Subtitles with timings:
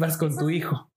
[0.00, 0.90] ibas con tu hijo,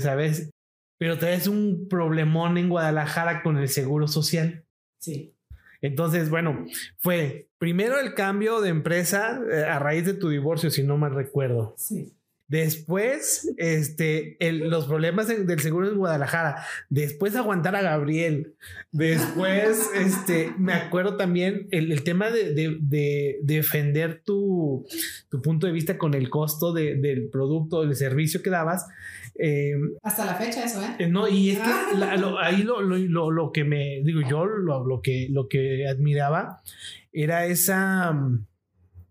[0.00, 0.50] ¿sabes?
[0.98, 4.64] Pero traes un problemón en Guadalajara con el seguro social.
[4.98, 5.36] Sí.
[5.80, 6.66] Entonces, bueno,
[6.96, 11.14] fue primero el cambio de empresa eh, a raíz de tu divorcio, si no mal
[11.14, 11.74] recuerdo.
[11.76, 12.17] Sí.
[12.48, 16.64] Después, este, el, los problemas del seguro en Guadalajara.
[16.88, 18.54] Después aguantar a Gabriel.
[18.90, 24.86] Después, este, me acuerdo también el, el tema de, de, de, defender tu,
[25.28, 28.86] tu, punto de vista con el costo del producto, del servicio que dabas.
[29.38, 31.06] Eh, Hasta la fecha eso, ¿eh?
[31.06, 31.92] No, y es que ah.
[31.96, 36.62] la, lo, ahí lo, lo, lo, que me, digo yo, lo, que, lo que admiraba
[37.12, 38.18] era esa,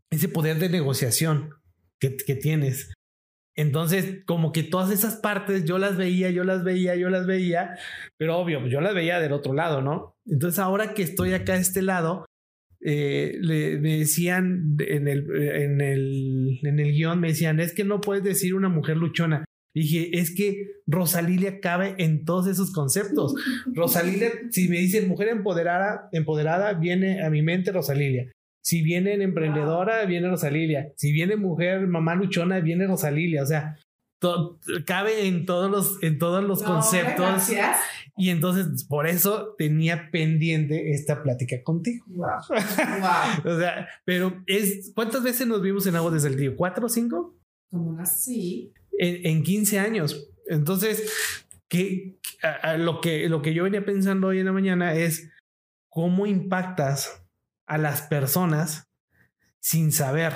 [0.10, 1.54] ese poder de negociación
[2.00, 2.97] que, que tienes.
[3.58, 7.76] Entonces, como que todas esas partes yo las veía, yo las veía, yo las veía,
[8.18, 10.16] pero obvio, yo las veía del otro lado, ¿no?
[10.28, 12.26] Entonces, ahora que estoy acá de este lado,
[12.82, 17.84] eh, le, me decían en el, en, el, en el guion, me decían, es que
[17.84, 19.44] no puedes decir una mujer luchona.
[19.74, 23.34] Dije, es que Rosalilia cabe en todos esos conceptos.
[23.74, 28.32] Rosalilia, si me dicen mujer empoderada, empoderada, viene a mi mente Rosalilia.
[28.68, 30.92] Si viene emprendedora, viene Rosalilia.
[30.98, 33.42] Si viene mujer, mamá luchona, viene Rosalilia.
[33.42, 33.78] O sea,
[34.86, 37.50] cabe en todos los, en todos los conceptos.
[38.18, 42.04] Y entonces, por eso tenía pendiente esta plática contigo.
[42.10, 42.40] Wow.
[43.46, 46.58] o sea, pero es, ¿cuántas veces nos vimos en Agua desde el Tío?
[46.58, 47.40] ¿Cuatro o cinco?
[47.72, 48.74] Como unas sí.
[49.00, 50.30] En, en 15 años.
[50.50, 51.10] Entonces,
[51.70, 52.20] que,
[52.78, 55.32] lo, que, lo que yo venía pensando hoy en la mañana es
[55.88, 57.24] cómo impactas
[57.68, 58.88] a las personas
[59.60, 60.34] sin saber.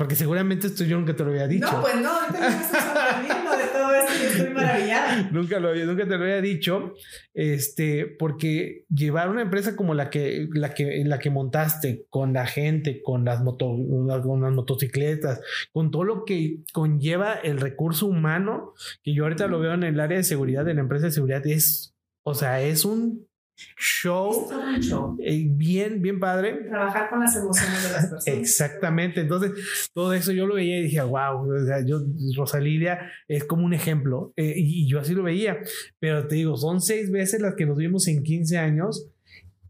[0.00, 1.70] Porque seguramente esto yo nunca te lo había dicho.
[1.70, 5.28] No, pues no, sorprendiendo de todo esto y estoy maravillada.
[5.30, 6.94] nunca, lo, nunca te lo había dicho,
[7.34, 12.46] este, porque llevar una empresa como la que, la que, la que montaste, con la
[12.46, 18.72] gente, con las, moto, con las motocicletas, con todo lo que conlleva el recurso humano,
[19.02, 21.46] que yo ahorita lo veo en el área de seguridad de la empresa de seguridad,
[21.46, 23.28] es, o sea, es un
[23.76, 26.64] show, eh, bien, bien padre.
[26.68, 28.40] Trabajar con las emociones de las personas.
[28.40, 29.20] Exactamente.
[29.20, 32.00] Entonces, todo eso yo lo veía y dije, wow, o sea, yo,
[32.36, 34.32] Rosalilia es como un ejemplo.
[34.36, 35.58] Eh, y yo así lo veía.
[35.98, 39.08] Pero te digo, son seis veces las que nos vimos en 15 años.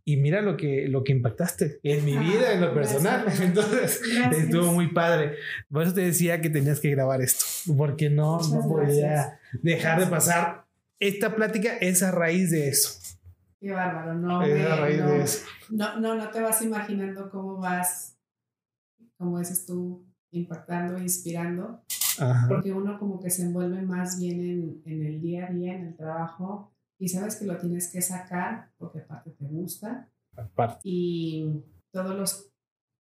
[0.05, 3.27] Y mira lo que, lo que impactaste en mi vida, en lo personal.
[3.43, 4.01] Entonces,
[4.37, 5.37] estuvo muy padre.
[5.71, 7.45] Por eso te decía que tenías que grabar esto,
[7.77, 10.65] porque no, no podía dejar de pasar.
[10.99, 12.99] Esta plática es a raíz de eso.
[13.61, 14.41] Qué bárbaro, no,
[15.71, 18.19] no, no, no, te vas imaginando cómo vas,
[19.19, 21.85] como dices tú, impactando, inspirando,
[22.49, 25.89] porque uno como que se envuelve más bien en, en, el día a día, en
[25.89, 30.09] el trabajo, y sabes que lo tienes que sacar porque aparte te gusta.
[30.37, 30.81] Aparte.
[30.85, 32.51] Y todos los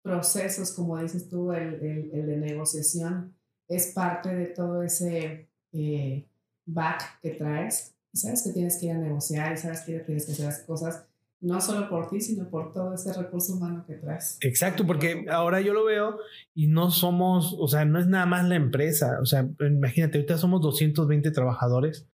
[0.03, 3.35] procesos, como dices tú, el, el, de negociación,
[3.67, 6.27] es parte de todo ese eh,
[6.67, 10.25] back que traes y sabes que tienes que ir a negociar y sabes que tienes
[10.25, 11.05] que hacer las cosas
[11.41, 14.37] no solo por ti, sino por todo ese recurso humano que traes.
[14.39, 16.17] Exacto, porque ahora yo lo veo
[16.55, 20.37] y no somos, o sea, no es nada más la empresa, o sea, imagínate, ahorita
[20.37, 22.07] somos 220 trabajadores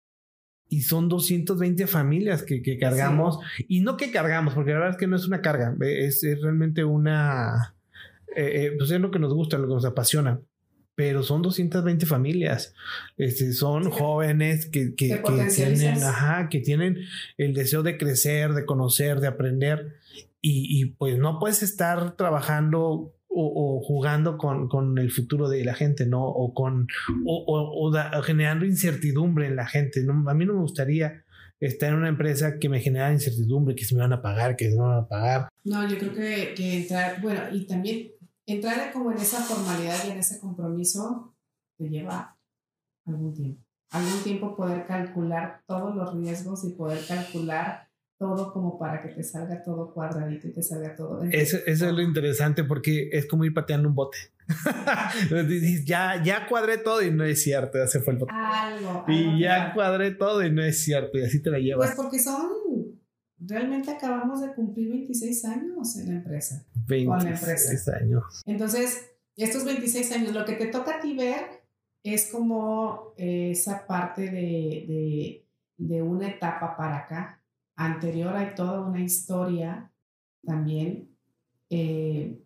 [0.69, 4.99] y son 220 familias que, que cargamos y no que cargamos, porque la verdad es
[4.99, 7.75] que no es una carga, es, es realmente una,
[8.37, 10.41] eh, eh, pues es lo que nos gusta, lo que nos apasiona
[10.97, 12.75] pero son 220 familias.
[13.17, 16.99] Este, son jóvenes que, que, que tienen, ajá, que tienen
[17.37, 19.99] el deseo de crecer, de conocer, de aprender.
[20.41, 25.65] Y, y pues no puedes estar trabajando o, o jugando con, con, el futuro de
[25.65, 26.25] la gente, ¿no?
[26.25, 26.89] O con
[27.27, 30.03] o, o generando incertidumbre en la gente.
[30.03, 30.28] ¿no?
[30.31, 31.25] A mí no me gustaría
[31.61, 34.71] estar en una empresa que me genera incertidumbre, que se me van a pagar, que
[34.71, 35.49] se me van a pagar.
[35.65, 38.13] No, yo creo que, que entrar, bueno, y también
[38.47, 41.34] entrar como en esa formalidad y en ese compromiso
[41.77, 42.39] te lleva
[43.05, 43.62] algún tiempo.
[43.91, 49.23] Algún tiempo poder calcular todos los riesgos y poder calcular todo como para que te
[49.23, 51.23] salga todo cuadradito y te salga todo.
[51.31, 54.19] Eso, eso es lo interesante porque es como ir pateando un bote.
[55.84, 58.33] ya, ya cuadré todo y no es cierto, ya se fue el bote.
[58.34, 61.89] Algo, y ya cuadré todo y no es cierto y así te la llevas.
[61.89, 62.49] Pues porque son
[63.47, 66.66] realmente acabamos de cumplir 26 años en la empresa.
[66.87, 68.43] 26 años.
[68.45, 71.65] Entonces, estos 26 años, lo que te toca a ti ver
[72.03, 75.45] es como esa parte de,
[75.77, 77.43] de, una etapa para acá.
[77.75, 79.92] Anterior hay toda una historia
[80.45, 81.16] también
[81.69, 82.41] eh,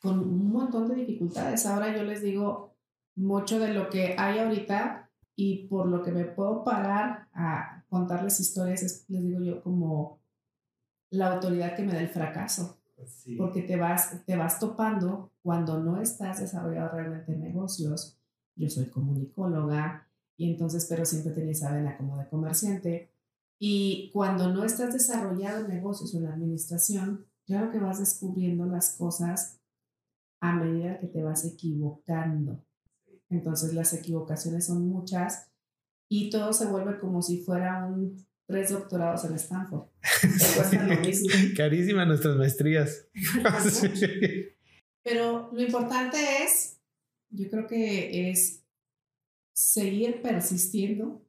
[0.00, 1.66] con un montón de dificultades.
[1.66, 2.76] Ahora yo les digo
[3.16, 8.40] mucho de lo que hay ahorita y por lo que me puedo parar a contarles
[8.40, 10.20] historias es, les digo yo, como
[11.10, 12.78] la autoridad que me da el fracaso.
[13.36, 18.18] Porque te vas, te vas topando cuando no estás desarrollando realmente negocios.
[18.56, 20.08] Yo soy comunicóloga,
[20.38, 23.12] y entonces, pero siempre tenía esa vena como de comerciante.
[23.58, 28.64] Y cuando no estás desarrollado en negocios o en la administración, claro que vas descubriendo
[28.64, 29.60] las cosas
[30.40, 32.64] a medida que te vas equivocando.
[33.28, 35.50] Entonces las equivocaciones son muchas
[36.08, 38.16] y todo se vuelve como si fuera un
[38.48, 39.88] tres doctorados en Stanford.
[41.56, 43.06] Carísimas nuestras maestrías.
[45.04, 46.80] Pero lo importante es,
[47.30, 48.64] yo creo que es
[49.54, 51.24] seguir persistiendo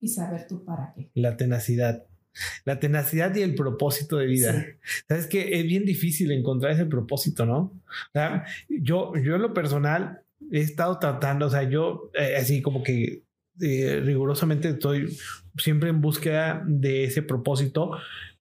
[0.00, 1.10] y saber tú para qué.
[1.14, 2.06] La tenacidad.
[2.64, 4.66] La tenacidad y el propósito de vida.
[5.08, 7.80] Sabes que es bien difícil encontrar ese propósito, ¿no?
[8.68, 13.22] yo, yo en lo personal he estado tratando, o sea, yo eh, así como que
[13.60, 15.16] eh, rigurosamente estoy
[15.56, 17.92] siempre en búsqueda de ese propósito,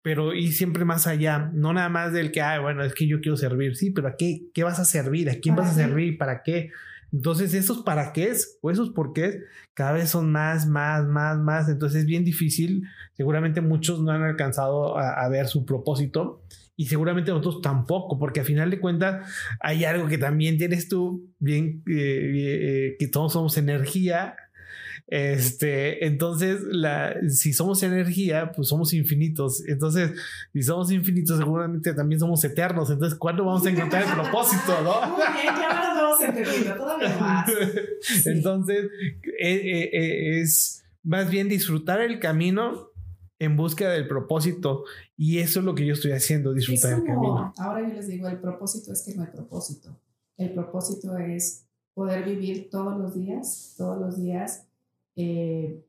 [0.01, 3.21] pero y siempre más allá, no nada más del que, ah, bueno, es que yo
[3.21, 5.29] quiero servir, sí, pero ¿a qué, qué vas a servir?
[5.29, 6.17] ¿A quién vas a servir?
[6.17, 6.71] ¿Para qué?
[7.11, 9.41] Entonces, esos para qué es o esos por qué
[9.73, 11.69] cada vez son más, más, más, más.
[11.69, 12.83] Entonces, es bien difícil.
[13.13, 16.41] Seguramente muchos no han alcanzado a, ver su propósito
[16.77, 19.29] y seguramente otros tampoco, porque a final de cuentas
[19.59, 24.35] hay algo que también tienes tú, bien, eh, eh, que todos somos energía
[25.11, 29.61] este, entonces, la, si somos energía, pues somos infinitos.
[29.67, 30.13] Entonces,
[30.53, 32.89] si somos infinitos, seguramente también somos eternos.
[32.89, 35.09] Entonces, ¿cuándo vamos a encontrar el propósito, no?
[35.09, 37.51] Muy bien, ya nos vamos entendiendo todavía más.
[38.25, 38.85] Entonces,
[39.37, 42.91] eh, eh, eh, es más bien disfrutar el camino
[43.37, 44.85] en búsqueda del propósito.
[45.17, 47.53] Y eso es lo que yo estoy haciendo, disfrutar el camino.
[47.57, 49.93] Ahora yo les digo, el propósito es que no hay propósito.
[50.37, 54.69] El propósito es poder vivir todos los días, todos los días
[55.15, 55.85] eh,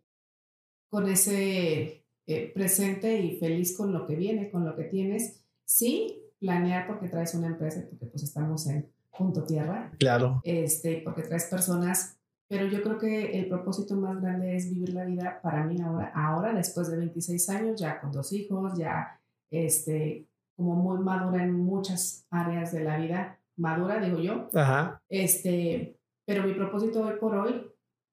[0.89, 5.45] con ese eh, presente y feliz con lo que viene, con lo que tienes.
[5.65, 9.93] Sí, planear porque traes una empresa, porque pues estamos en punto tierra.
[9.99, 10.41] Claro.
[10.45, 15.05] Este, porque traes personas, pero yo creo que el propósito más grande es vivir la
[15.05, 19.21] vida para mí ahora, ahora después de 26 años, ya con dos hijos, ya
[19.51, 20.27] este,
[20.57, 24.49] como muy madura en muchas áreas de la vida, madura digo yo.
[24.55, 25.03] Ajá.
[25.09, 27.67] Este, pero mi propósito hoy por hoy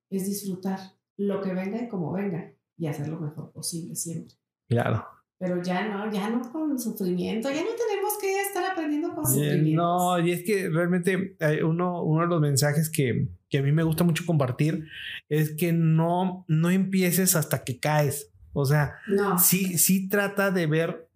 [0.10, 0.80] es disfrutar,
[1.20, 4.36] lo que venga y como venga y hacer lo mejor posible siempre.
[4.68, 5.06] Claro.
[5.38, 9.82] Pero ya no, ya no con sufrimiento, ya no tenemos que estar aprendiendo con sufrimiento.
[9.82, 13.84] No, y es que realmente uno, uno de los mensajes que, que, a mí me
[13.84, 14.88] gusta mucho compartir
[15.28, 18.32] es que no, no empieces hasta que caes.
[18.54, 18.96] O sea,
[19.38, 21.10] sí, sí trata de ver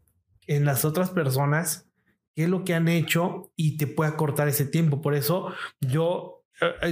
[0.47, 1.89] en las otras personas
[2.35, 5.01] qué es lo que han hecho y te puede acortar ese tiempo.
[5.01, 6.42] Por eso yo eh,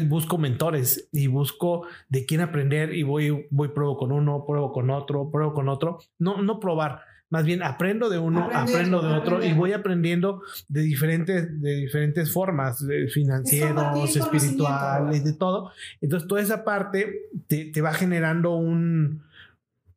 [0.07, 4.89] busco mentores y busco de quién aprender y voy, voy, pruebo con uno, pruebo con
[4.89, 5.99] otro, pruebo con otro.
[6.19, 10.81] No, no probar, más bien aprendo de uno, aprendo de otro y voy aprendiendo de
[10.81, 15.71] diferentes, de diferentes formas, financieros, espirituales, de todo.
[16.01, 19.23] Entonces, toda esa parte te, te va generando un,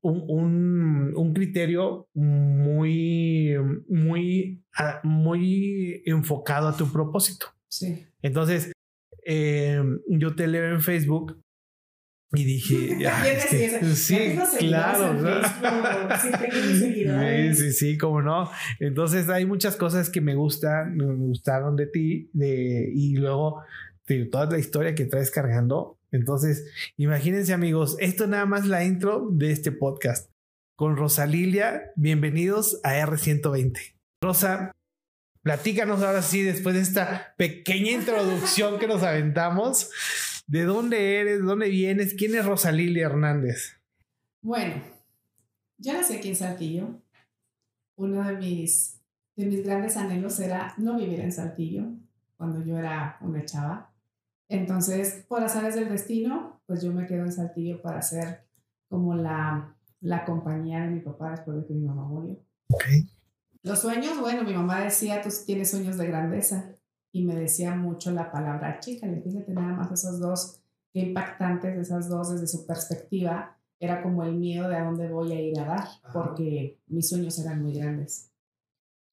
[0.00, 3.56] un, un, criterio muy,
[3.88, 7.46] muy, ah, muy enfocado a tu propósito.
[7.69, 8.06] Sí.
[8.22, 8.74] Entonces,
[9.25, 11.41] eh, yo te leo en Facebook
[12.32, 12.99] y dije,
[13.94, 15.15] sí, claro.
[16.75, 18.50] Sí, sí, sí, como no.
[18.81, 23.63] Entonces hay muchas cosas que me gustan, me gustaron de ti, de, y luego
[24.06, 25.98] de toda la historia que traes cargando.
[26.10, 30.31] Entonces, imagínense amigos, esto nada más la intro de este podcast.
[30.77, 33.94] Con Rosa Lilia, bienvenidos a R120.
[34.22, 34.72] Rosa,
[35.44, 39.91] Platícanos ahora sí, después de esta pequeña introducción que nos aventamos,
[40.46, 41.43] ¿de dónde eres?
[41.43, 42.15] ¿Dónde vienes?
[42.15, 43.79] ¿Quién es Rosalilia Hernández?
[44.41, 44.77] Bueno,
[45.77, 46.98] yo nací aquí en Saltillo.
[47.96, 49.03] Uno de mis,
[49.36, 51.93] de mis grandes anhelos era no vivir en Saltillo
[52.39, 53.93] cuando yo era una chava.
[54.48, 58.46] Entonces, por azares del destino, pues yo me quedo en Saltillo para ser
[58.89, 62.43] como la, la compañía de mi papá después de que mi mamá murió.
[62.69, 63.14] Okay.
[63.65, 66.77] Los sueños, bueno, mi mamá decía, tú tienes sueños de grandeza
[67.11, 70.61] y me decía mucho la palabra chica, le fíjate nada más esos dos,
[70.93, 75.33] qué impactantes esas dos desde su perspectiva, era como el miedo de a dónde voy
[75.33, 78.31] a ir a dar, porque mis sueños eran muy grandes.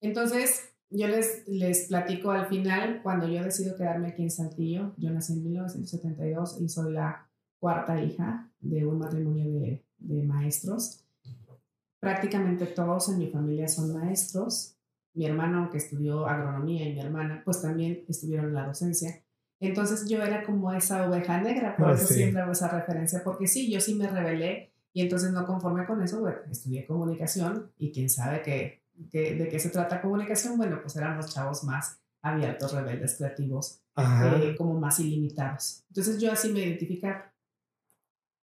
[0.02, 5.12] Entonces, yo les, les platico al final, cuando yo decido quedarme aquí en Saltillo, yo
[5.12, 11.06] nací en 1972 y soy la cuarta hija de un matrimonio de, de maestros
[12.02, 14.76] prácticamente todos en mi familia son maestros.
[15.14, 19.24] Mi hermano, que estudió agronomía, y mi hermana, pues también estuvieron en la docencia.
[19.60, 23.48] Entonces yo era como esa oveja negra, por ah, eso siempre hago esa referencia, porque
[23.48, 27.92] sí, yo sí me rebelé y entonces no conforme con eso, bueno, estudié comunicación y
[27.92, 32.74] quién sabe qué, de qué se trata comunicación, bueno, pues eran los chavos más abiertos,
[32.74, 35.84] rebeldes, creativos, eh, como más ilimitados.
[35.90, 37.32] Entonces yo así me identificaba.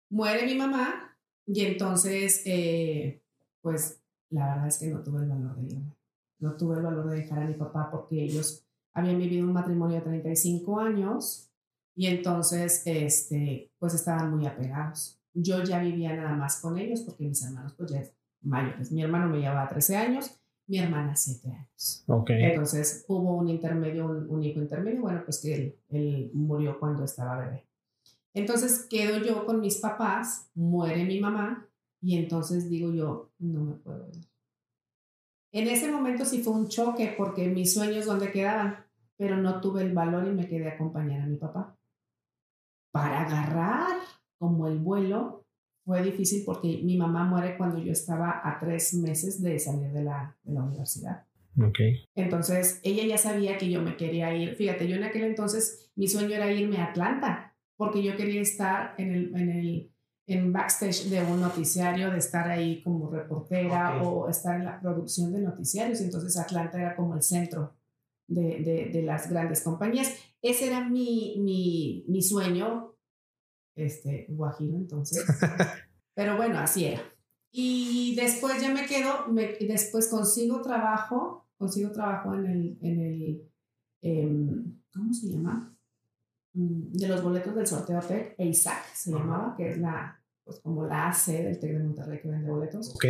[0.10, 3.22] muere mi mamá y entonces, eh,
[3.65, 5.98] pues la verdad es que no tuve el valor de irme.
[6.38, 9.95] No tuve el valor de dejar a mi papá porque ellos habían vivido un matrimonio
[9.95, 11.51] de 35 años
[11.95, 15.19] y entonces, este, pues estaban muy apegados.
[15.34, 18.03] Yo ya vivía nada más con ellos porque mis hermanos pues ya
[18.43, 18.91] mayores.
[18.91, 22.03] Mi hermano me llevaba 13 años, mi hermana 7 años.
[22.05, 22.43] Okay.
[22.43, 27.39] Entonces hubo un intermedio, un, hijo intermedio, bueno, pues que él, él murió cuando estaba
[27.39, 27.65] bebé.
[28.36, 31.64] Entonces quedo yo con mis papás, muere mi mamá
[32.05, 34.27] y entonces digo yo, no me puedo ir.
[35.51, 38.85] En ese momento sí fue un choque porque mis sueños donde quedaban,
[39.17, 41.75] pero no tuve el valor y me quedé a acompañar a mi papá.
[42.91, 43.97] Para agarrar
[44.38, 45.47] como el vuelo
[45.83, 50.03] fue difícil porque mi mamá muere cuando yo estaba a tres meses de salir de
[50.03, 51.25] la, de la universidad.
[51.57, 52.05] Okay.
[52.13, 54.55] Entonces, ella ya sabía que yo me quería ir.
[54.57, 58.93] Fíjate, yo en aquel entonces mi sueño era irme a Atlanta porque yo quería estar
[59.00, 59.95] en el, en el
[60.27, 65.32] en backstage de un noticiario, de estar ahí como reportera o estar en la producción
[65.32, 66.01] de noticiarios.
[66.01, 67.75] Entonces Atlanta era como el centro
[68.27, 70.13] de, de, de las grandes compañías.
[70.41, 72.96] Ese era mi, mi, mi sueño,
[73.75, 75.25] este, guajiro entonces.
[76.15, 77.01] Pero bueno, así era.
[77.51, 83.51] Y después ya me quedo, me, después consigo trabajo, consigo trabajo en el, en el
[84.01, 85.75] em, ¿cómo se llama?
[86.55, 90.85] Mm, de los boletos del sorteo TEC, EISAC se llamaba, que es la, pues como
[90.88, 92.95] la AC del TEC de Monterrey que vende boletos.
[92.95, 93.05] Ok.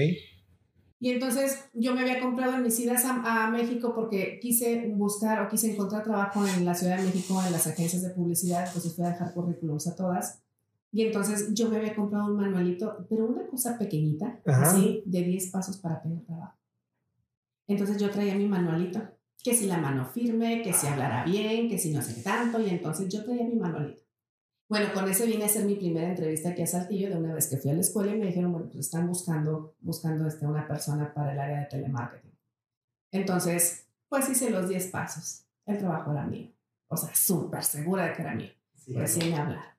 [0.99, 5.45] Y entonces yo me había comprado en mis idas a, a, México porque quise buscar
[5.45, 8.95] o quise encontrar trabajo en la Ciudad de México, en las agencias de publicidad, pues
[8.95, 10.41] fui a dejar currículums a todas.
[10.91, 14.71] Y entonces yo me había comprado un manualito, pero una cosa pequeñita, Ajá.
[14.71, 16.57] así, de 10 pasos para pedir trabajo.
[17.67, 19.01] Entonces yo traía mi manualito
[19.45, 22.67] que si la mano firme, que si hablara bien, que si no sé tanto, y
[22.67, 24.01] entonces yo traía mi manualito.
[24.67, 27.47] Bueno, con ese vine a hacer mi primera entrevista aquí a Saltillo de una vez
[27.47, 30.67] que fui a la escuela y me dijeron, bueno, pues están buscando, buscando este, una
[30.67, 32.35] persona para el área de telemarketing.
[33.11, 35.45] Entonces, pues hice los 10 pasos.
[35.67, 36.51] El trabajo era mío.
[36.87, 38.51] O sea, súper segura de que era mío.
[38.73, 39.75] Sí, sí me hablaron.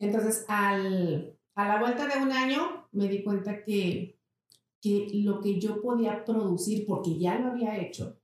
[0.00, 4.18] Entonces, al, a la vuelta de un año, me di cuenta que,
[4.82, 8.18] que lo que yo podía producir, porque ya lo había hecho,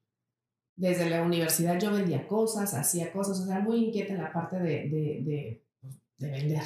[0.77, 4.57] desde la universidad yo vendía cosas, hacía cosas, o sea, muy inquieta en la parte
[4.59, 5.65] de, de, de,
[6.19, 6.63] de, vender.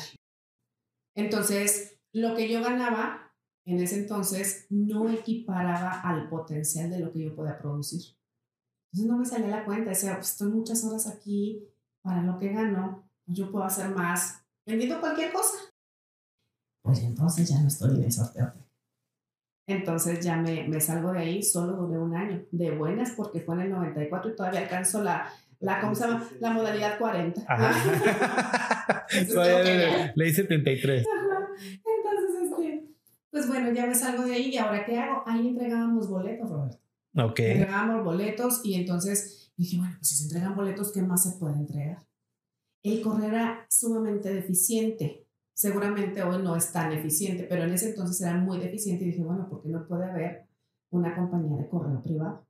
[1.16, 3.32] Entonces, lo que yo ganaba
[3.64, 8.02] en ese entonces no equiparaba al potencial de lo que yo podía producir.
[8.92, 11.66] Entonces no me salía la cuenta, decía, pues estoy muchas horas aquí
[12.02, 15.56] para lo que gano, yo puedo hacer más vendiendo cualquier cosa.
[16.82, 18.52] Pues entonces ya no estoy en sorteo.
[19.66, 23.54] Entonces ya me, me, salgo de ahí, solo duré un año, de buenas porque fue
[23.54, 26.28] en el 94 y todavía alcanzo la, la ¿cómo se llama?
[26.40, 27.40] La modalidad 40.
[29.34, 31.06] le, le hice 33.
[31.06, 31.48] Ajá.
[31.56, 32.84] Entonces, este,
[33.30, 35.22] pues bueno, ya me salgo de ahí y ahora ¿qué hago?
[35.26, 36.78] Ahí entregábamos boletos, Roberto.
[37.16, 37.40] Ok.
[37.40, 41.56] Entregábamos boletos y entonces dije, bueno, pues si se entregan boletos, ¿qué más se puede
[41.56, 42.04] entregar?
[42.82, 45.23] El correo era sumamente deficiente
[45.54, 49.22] seguramente hoy no es tan eficiente, pero en ese entonces era muy deficiente y dije,
[49.22, 50.46] bueno, ¿por qué no puede haber
[50.90, 52.46] una compañía de correo privado?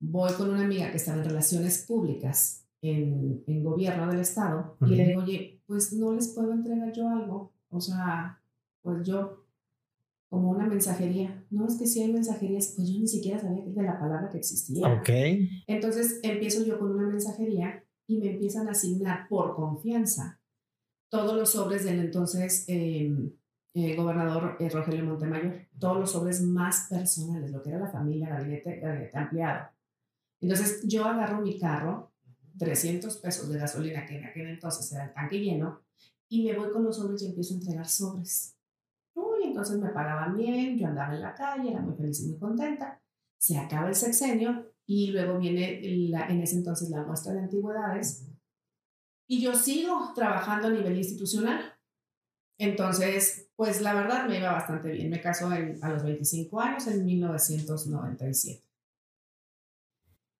[0.00, 4.84] Voy con una amiga que estaba en relaciones públicas en, en gobierno del estado uh
[4.84, 4.92] -huh.
[4.92, 8.40] y le digo, oye, pues no les puedo entregar yo algo, o sea,
[8.82, 9.44] pues yo
[10.28, 11.44] como una mensajería.
[11.50, 14.38] No, es que si hay mensajerías, pues yo ni siquiera sabía de la palabra que
[14.38, 14.92] existía.
[14.92, 15.08] Ok.
[15.68, 20.40] Entonces empiezo yo con una mensajería y me empiezan a asignar por confianza
[21.14, 23.08] todos los sobres del entonces eh,
[23.72, 28.30] eh, gobernador eh, Rogelio Montemayor, todos los sobres más personales, lo que era la familia,
[28.30, 29.68] gabinete, gabinete ampliado.
[30.40, 32.12] Entonces yo agarro mi carro,
[32.58, 35.82] 300 pesos de gasolina, que en aquel entonces era el tanque lleno,
[36.28, 38.56] y me voy con los sobres y empiezo a entregar sobres.
[39.14, 42.38] Uy, entonces me pagaban bien, yo andaba en la calle, era muy feliz y muy
[42.40, 43.00] contenta.
[43.38, 45.80] Se acaba el sexenio y luego viene
[46.10, 48.33] la, en ese entonces la muestra de antigüedades
[49.26, 51.74] y yo sigo trabajando a nivel institucional.
[52.58, 55.10] Entonces, pues la verdad me iba bastante bien.
[55.10, 58.62] Me casó en, a los 25 años, en 1997.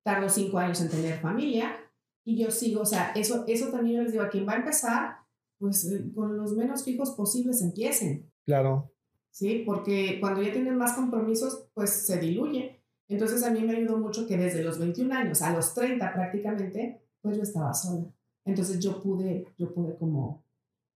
[0.04, 1.76] Tardó cinco años en tener familia
[2.24, 4.56] y yo sigo, o sea, eso, eso también yo les digo, a quien va a
[4.56, 5.16] empezar,
[5.58, 8.30] pues eh, con los menos fijos posibles empiecen.
[8.44, 8.92] Claro.
[9.30, 12.80] Sí, porque cuando ya tienen más compromisos, pues se diluye.
[13.08, 17.02] Entonces a mí me ayudó mucho que desde los 21 años a los 30 prácticamente,
[17.20, 18.06] pues yo estaba sola.
[18.44, 20.44] Entonces yo pude, yo pude como,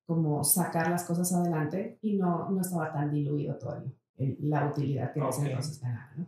[0.06, 3.92] como sacar las cosas adelante y no, no estaba tan diluido todavía
[4.40, 6.12] la utilidad que ese entonces ganaba.
[6.16, 6.26] ¿no?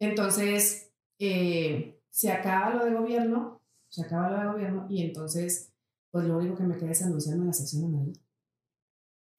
[0.00, 5.72] Entonces eh, se acaba lo de gobierno, se acaba lo de gobierno y entonces
[6.10, 8.20] pues lo único que me queda es anunciarme en la sección amarilla.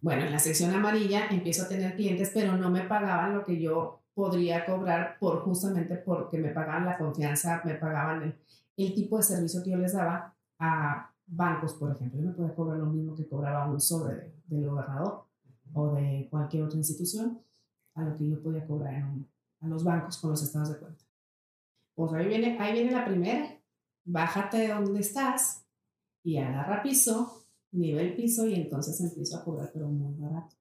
[0.01, 3.59] Bueno, en la sección amarilla empiezo a tener clientes, pero no me pagaban lo que
[3.59, 8.35] yo podría cobrar por justamente porque me pagaban la confianza, me pagaban el,
[8.77, 12.19] el tipo de servicio que yo les daba a bancos, por ejemplo.
[12.19, 15.25] Yo no podía cobrar lo mismo que cobraba un sobre del gobernador
[15.73, 17.41] o de cualquier otra institución
[17.95, 19.03] a lo que yo podía cobrar
[19.59, 21.03] a los bancos con los estados de cuenta.
[21.95, 23.59] Pues ahí viene, ahí viene la primera.
[24.05, 25.65] Bájate de donde estás
[26.23, 30.55] y agarra piso, nivel piso y entonces empiezo a cobrar pero muy barato.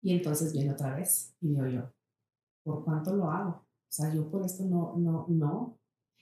[0.00, 1.92] Y entonces viene otra vez y digo yo,
[2.62, 3.50] ¿por cuánto lo hago?
[3.50, 5.78] O sea, yo por esto no, no, no.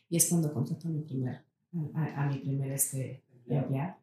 [0.08, 1.44] Y es cuando contrato a mi primer,
[1.94, 3.96] a, mi primer este, empleado.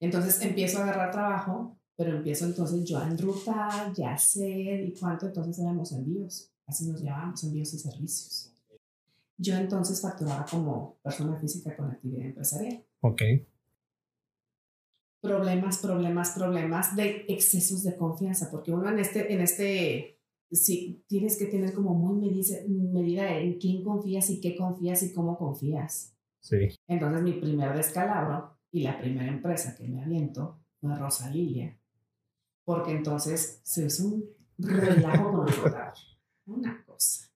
[0.00, 5.26] Entonces empiezo a agarrar trabajo, pero empiezo entonces yo a enrutar, ya sé y cuánto
[5.26, 6.50] entonces éramos envíos.
[6.66, 8.52] Así nos llamamos envíos y servicios.
[9.36, 12.84] Yo entonces facturaba como persona física con actividad empresarial.
[13.00, 13.22] Ok.
[15.20, 21.38] Problemas, problemas, problemas de excesos de confianza, porque uno en este, en este, sí, tienes
[21.38, 26.13] que tener como muy medida, medida en quién confías y qué confías y cómo confías.
[26.44, 26.78] Sí.
[26.86, 31.76] Entonces mi primer descalabro y la primera empresa que me aviento fue Rosa Lilia,
[32.64, 35.94] porque entonces se hizo un relajo con el contador.
[36.46, 37.34] Una cosa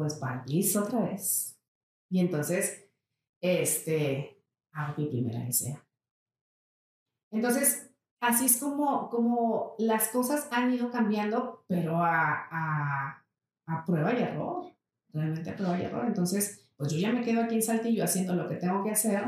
[0.00, 1.60] pues París otra vez.
[2.08, 2.88] Y entonces,
[3.42, 5.86] este, hago mi primera desea.
[7.30, 13.26] Entonces, así es como, como las cosas han ido cambiando, pero a, a,
[13.66, 14.74] a prueba y error,
[15.12, 16.06] realmente a prueba y error.
[16.06, 19.22] Entonces, pues yo ya me quedo aquí en Saltillo haciendo lo que tengo que hacer,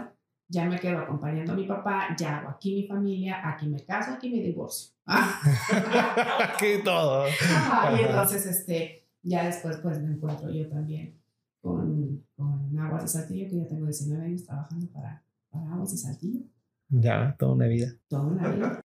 [0.49, 4.13] ya me quedo acompañando a mi papá, ya hago aquí mi familia, aquí me caso,
[4.13, 4.95] aquí me divorcio.
[5.07, 7.27] aquí todo.
[7.29, 11.21] y entonces, este, ya después pues me encuentro yo también
[11.61, 15.99] con, con Aguas de Saltillo, que ya tengo 19 años trabajando para, para Aguas de
[15.99, 16.41] Saltillo.
[16.89, 17.93] Ya, toda una vida.
[18.09, 18.81] Toda una vida.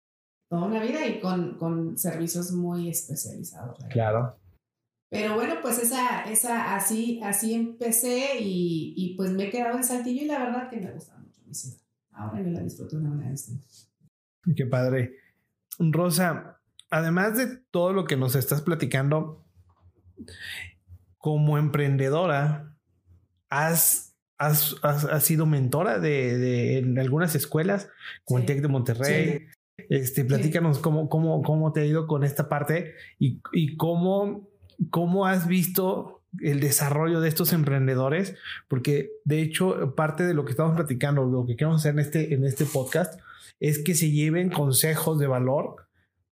[0.51, 3.79] toda una vida y con, con servicios muy especializados.
[3.91, 4.37] Claro.
[5.09, 9.85] Pero bueno, pues esa, esa, así, así empecé y, y, pues me he quedado en
[9.85, 11.79] Saltillo y la verdad que me gusta mucho mi ciudad.
[12.11, 13.67] Ahora yo la disfruto una distinta.
[14.57, 15.17] Qué padre.
[15.79, 19.45] Rosa, además de todo lo que nos estás platicando,
[21.19, 22.77] como emprendedora,
[23.49, 27.89] has, has, has, sido mentora de, de, en algunas escuelas,
[28.25, 29.47] como el TEC de Monterrey.
[29.89, 34.49] Este, platícanos cómo, cómo, cómo te ha ido con esta parte y, y cómo,
[34.91, 38.35] cómo has visto el desarrollo de estos emprendedores,
[38.69, 42.35] porque de hecho parte de lo que estamos platicando, lo que queremos hacer en este,
[42.35, 43.21] en este podcast,
[43.61, 45.77] es que se lleven consejos de valor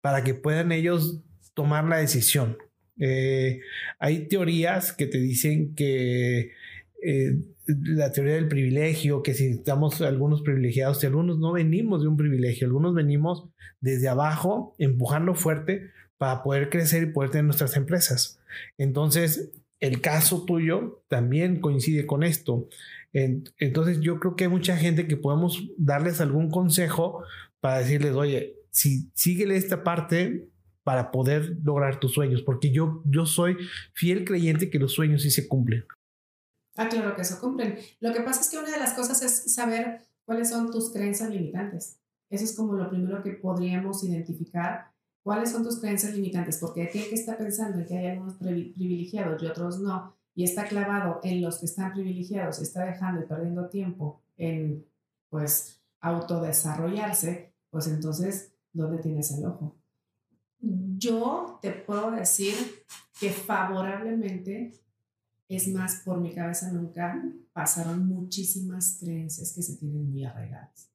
[0.02, 1.22] para que puedan ellos
[1.54, 2.58] tomar la decisión.
[3.00, 3.62] Eh,
[4.00, 6.52] hay teorías que te dicen que
[7.04, 12.08] eh, la teoría del privilegio, que si estamos algunos privilegiados, si algunos no venimos de
[12.08, 13.50] un privilegio, algunos venimos
[13.82, 18.40] desde abajo, empujando fuerte para poder crecer y poder tener nuestras empresas.
[18.78, 22.68] Entonces, el caso tuyo también coincide con esto.
[23.14, 27.24] Entonces, yo creo que hay mucha gente que podemos darles algún consejo
[27.60, 30.50] para decirles, oye, si síguele esta parte,
[30.88, 33.58] para poder lograr tus sueños, porque yo, yo soy
[33.94, 35.84] fiel creyente que los sueños sí se cumplen.
[36.78, 37.78] Ah, claro que se cumplen.
[38.00, 41.30] Lo que pasa es que una de las cosas es saber cuáles son tus creencias
[41.30, 42.00] limitantes.
[42.30, 44.94] Eso es como lo primero que podríamos identificar.
[45.28, 46.58] ¿Cuáles son tus creencias limitantes?
[46.58, 50.66] Porque aquel que está pensando en que hay algunos privilegiados y otros no, y está
[50.66, 54.86] clavado en los que están privilegiados, está dejando y perdiendo tiempo en,
[55.30, 59.76] pues, autodesarrollarse, pues entonces, ¿dónde tienes el ojo?
[60.62, 62.56] Yo te puedo decir
[63.20, 64.80] que favorablemente,
[65.50, 70.90] es más, por mi cabeza nunca pasaron muchísimas creencias que se tienen muy arraigadas.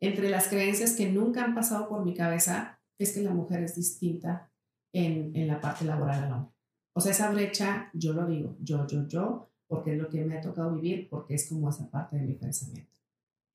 [0.00, 3.74] Entre las creencias que nunca han pasado por mi cabeza es que la mujer es
[3.74, 4.50] distinta
[4.92, 6.52] en, en la parte laboral al hombre.
[6.94, 10.38] O sea, esa brecha, yo lo digo, yo, yo, yo, porque es lo que me
[10.38, 12.96] ha tocado vivir, porque es como esa parte de mi pensamiento.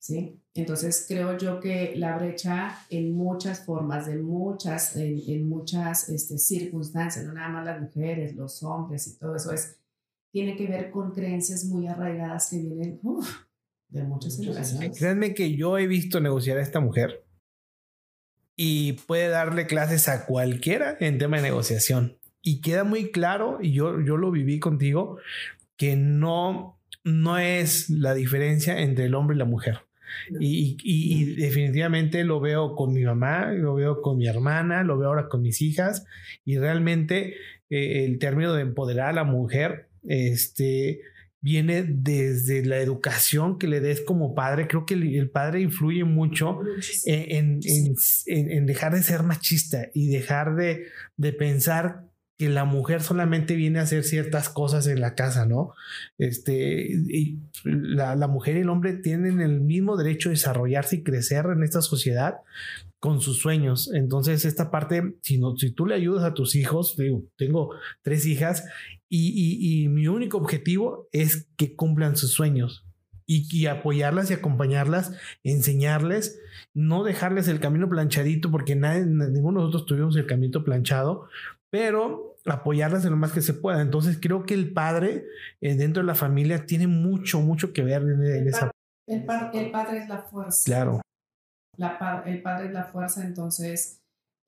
[0.02, 0.42] ¿sí?
[0.54, 7.24] Entonces creo yo que la brecha en muchas formas, de muchas, en, muchas este, circunstancias,
[7.24, 9.78] no nada más las mujeres, los hombres y todo eso, es,
[10.32, 13.00] tiene que ver con creencias muy arraigadas que vienen
[13.90, 14.98] de muchas generaciones.
[14.98, 17.24] Créanme que yo he visto negociar a esta mujer
[18.64, 22.20] y puede darle clases a cualquiera en tema de negociación.
[22.44, 25.18] Y queda muy claro, y yo, yo lo viví contigo,
[25.78, 29.80] que no, no es la diferencia entre el hombre y la mujer.
[30.40, 35.28] Y, definitivamente lo veo con mi mamá, lo veo con mi hermana, lo veo ahora
[35.28, 36.06] con mis hijas
[36.46, 37.38] y realmente
[37.72, 41.02] eh, el término de empoderar a la mujer, este,
[41.42, 44.68] viene desde la educación que le des como padre.
[44.68, 46.60] Creo que el, padre influye mucho
[47.06, 47.60] en,
[48.28, 50.86] en, dejar de ser machista y dejar de,
[51.18, 52.06] de pensar
[52.38, 55.74] que la mujer solamente viene a hacer ciertas cosas en la casa, ¿no?
[56.18, 61.04] Este, y la, la, mujer y el hombre tienen el mismo derecho a desarrollarse y
[61.04, 62.38] crecer en esta sociedad
[63.00, 63.92] con sus sueños.
[63.94, 68.26] Entonces, esta parte, si, no, si tú le ayudas a tus hijos, digo, tengo tres
[68.26, 68.64] hijas
[69.14, 72.88] y, y, mi único objetivo es que cumplan sus sueños
[73.26, 76.40] y, y, apoyarlas y acompañarlas, enseñarles,
[76.74, 81.28] no dejarles el camino planchadito, porque nadie, ninguno de nosotros tuvimos el camino planchado,
[81.70, 83.82] pero apoyarlas en lo más que se pueda.
[83.82, 85.26] Entonces creo que el padre
[85.60, 88.72] eh, dentro de la familia tiene mucho, mucho que ver en, el esa...
[89.08, 90.62] El, el, padre es la fuerza.
[90.66, 91.02] Claro.
[91.78, 94.01] La, el padre es la fuerza, entonces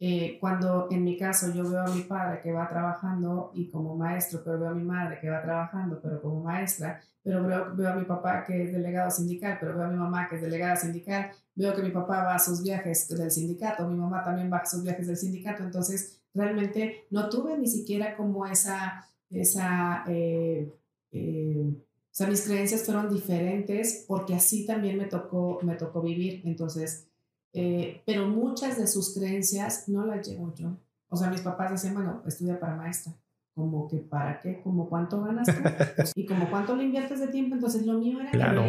[0.06, 3.96] eh, cuando en mi caso yo veo a mi padre que va trabajando y como
[3.96, 7.90] maestro, pero veo a mi madre que va trabajando, pero como maestra, pero veo, veo
[7.90, 10.76] a mi papá que es delegado sindical, pero veo a mi mamá que es delegada
[10.76, 14.58] sindical, veo que mi papá va a sus viajes del sindicato, mi mamá también va
[14.58, 20.70] a sus viajes del sindicato, entonces realmente no tuve ni siquiera como esa, esa, eh,
[21.14, 26.42] eh, o sea, mis creencias fueron diferentes porque así también me tocó, me tocó vivir,
[26.44, 27.08] entonces,
[27.54, 30.78] eh, pero muchas de sus creencias no las llevo yo.
[31.10, 33.14] O sea, mis papás decían, bueno, estudia para maestra
[33.56, 35.54] como que para qué, como cuánto ganas tú
[36.16, 37.56] y como cuánto le inviertes de tiempo.
[37.56, 38.66] Entonces lo mío era claro.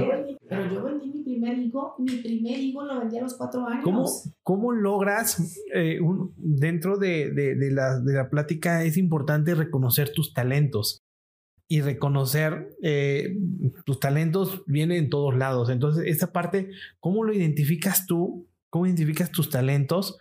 [0.49, 3.83] pero yo vendí mi primer higo, mi primer higo lo vendí a los cuatro años.
[3.83, 4.11] ¿Cómo,
[4.43, 10.13] cómo logras, eh, un, dentro de, de, de, la, de la plática es importante reconocer
[10.13, 11.01] tus talentos?
[11.67, 13.39] y reconocer eh,
[13.87, 15.71] tus talentos viene en todos lados.
[15.71, 16.71] Entonces, esta parte,
[17.01, 18.47] ¿cómo lo identificas tú?
[18.75, 20.19] ¿Cómo identificas tus talentos?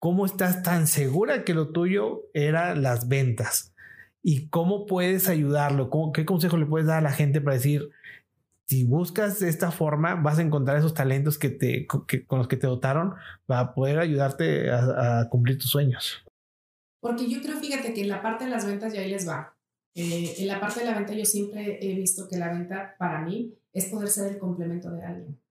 [0.00, 3.72] ¿Cómo estás tan segura que lo tuyo era las ventas?
[4.22, 7.90] y cómo puedes ayudarlo, qué consejo le puedes dar a la gente para decir,
[8.66, 12.56] si buscas de esta forma, vas a encontrar esos talentos que te, con los que
[12.56, 13.14] te dotaron
[13.46, 16.24] para poder ayudarte a, cumplir tus sueños.
[17.00, 19.56] Porque yo creo, fíjate que en la parte de las ventas ya ahí les va.
[19.94, 23.20] Eh, en la parte de la venta yo siempre he visto que la venta para
[23.22, 25.41] mí es poder ser el complemento de alguien.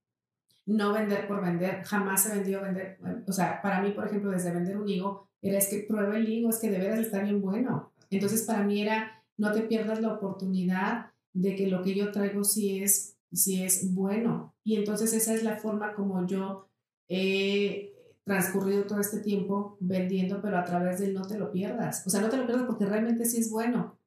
[0.65, 2.97] No vender por vender, jamás he vendido vender.
[3.27, 6.29] O sea, para mí, por ejemplo, desde vender un higo, era es que prueba el
[6.29, 7.91] higo, es que de veras está bien bueno.
[8.09, 12.43] Entonces, para mí era, no te pierdas la oportunidad de que lo que yo traigo
[12.43, 14.53] sí es, sí es bueno.
[14.63, 16.67] Y entonces esa es la forma como yo
[17.07, 17.91] he
[18.23, 22.05] transcurrido todo este tiempo vendiendo, pero a través del no te lo pierdas.
[22.05, 23.97] O sea, no te lo pierdas porque realmente sí es bueno.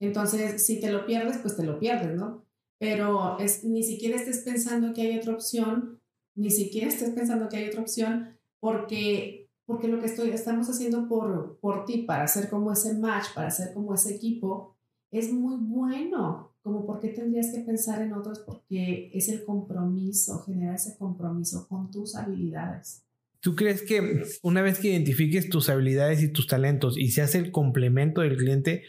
[0.00, 2.44] Entonces, si te lo pierdes, pues te lo pierdes, ¿no?
[2.78, 6.00] Pero es, ni siquiera estés pensando que hay otra opción,
[6.34, 11.58] ni siquiera estés pensando que hay otra opción, porque porque lo que estamos haciendo por,
[11.60, 14.76] por ti, para hacer como ese match, para hacer como ese equipo,
[15.10, 16.50] es muy bueno.
[16.62, 21.66] Como por qué tendrías que pensar en otros, porque es el compromiso, genera ese compromiso
[21.68, 23.02] con tus habilidades.
[23.40, 27.38] ¿Tú crees que una vez que identifiques tus habilidades y tus talentos y se hace
[27.38, 28.84] el complemento del cliente,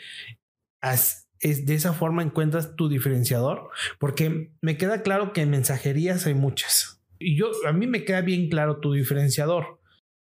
[0.82, 3.70] es de esa forma encuentras tu diferenciador?
[4.00, 7.03] Porque me queda claro que en mensajerías hay muchas.
[7.24, 9.80] Y yo, a mí me queda bien claro tu diferenciador.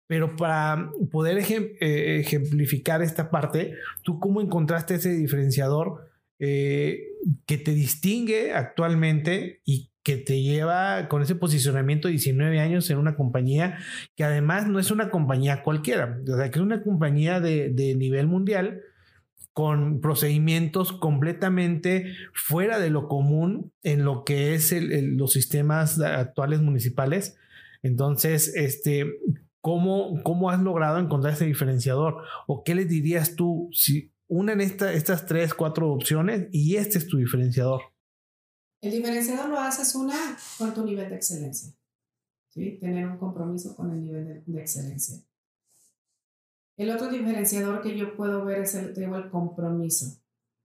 [0.09, 7.11] Pero para poder eh, ejemplificar esta parte, ¿tú cómo encontraste ese diferenciador eh,
[7.46, 12.98] que te distingue actualmente y que te lleva con ese posicionamiento de 19 años en
[12.98, 13.79] una compañía
[14.16, 18.26] que además no es una compañía cualquiera, o sea, que es una compañía de, nivel
[18.26, 18.81] mundial
[19.52, 27.36] con procedimientos completamente fuera de lo común en lo que es los sistemas actuales municipales.
[27.82, 29.06] Entonces, este,
[29.60, 32.22] ¿Cómo, ¿Cómo has logrado encontrar ese diferenciador?
[32.46, 37.06] ¿O qué les dirías tú si unen esta, estas tres, cuatro opciones y este es
[37.06, 37.82] tu diferenciador?
[38.80, 40.16] El diferenciador lo haces una
[40.56, 41.74] con tu nivel de excelencia.
[42.48, 42.78] ¿sí?
[42.80, 45.18] Tener un compromiso con el nivel de, excelencia.
[46.81, 50.19] El otro diferenciador que yo puedo ver es el, el compromiso.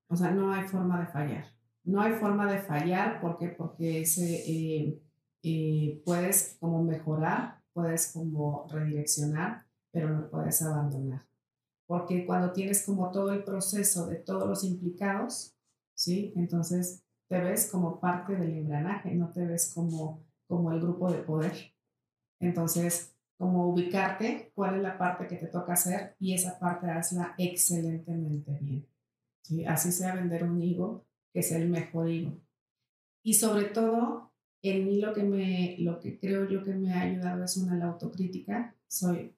[0.08, 1.46] O sea, no hay forma de fallar.
[1.84, 5.02] No hay forma de fallar porque, porque eh,
[5.44, 11.28] eh, puedes como mejorar puedes como redireccionar, pero no puedes abandonar.
[11.86, 15.54] Porque cuando tienes como todo el proceso de todos los implicados,
[15.94, 16.32] ¿sí?
[16.38, 21.20] Entonces te ves como parte del engranaje, no te ves como, como el grupo de
[21.24, 21.74] poder.
[22.40, 27.36] Entonces, como ubicarte, cuál es la parte que te toca hacer y esa parte hazla
[27.38, 28.88] excelentemente bien.
[29.42, 29.66] ¿sí?
[29.66, 32.38] Así sea vender un higo, que sea el mejor higo.
[33.24, 37.02] Y sobre todo, en mí lo que, me, lo que creo yo que me ha
[37.02, 38.76] ayudado es una la autocrítica.
[38.88, 39.36] Soy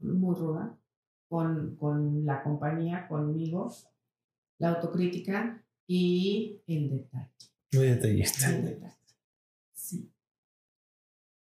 [0.00, 0.76] muy ruda
[1.28, 3.72] con, con la compañía, conmigo.
[4.58, 7.30] La autocrítica, y el detalle.
[7.72, 8.48] Muy detallista.
[8.48, 8.94] El detalle.
[9.72, 10.10] Sí.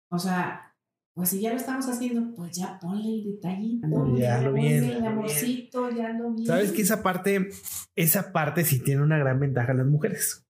[0.10, 0.71] O sea,
[1.14, 3.88] pues si ya lo estamos haciendo, pues ya ponle el detallito.
[4.18, 4.84] Ya lo bien.
[4.86, 6.48] El amorcito, ya lo bien.
[6.48, 7.50] Sabes que esa parte,
[7.96, 10.46] esa parte sí tiene una gran ventaja las mujeres.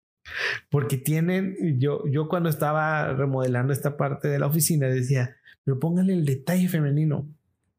[0.70, 6.14] Porque tienen, yo, yo cuando estaba remodelando esta parte de la oficina decía, pero póngale
[6.14, 7.28] el detalle femenino,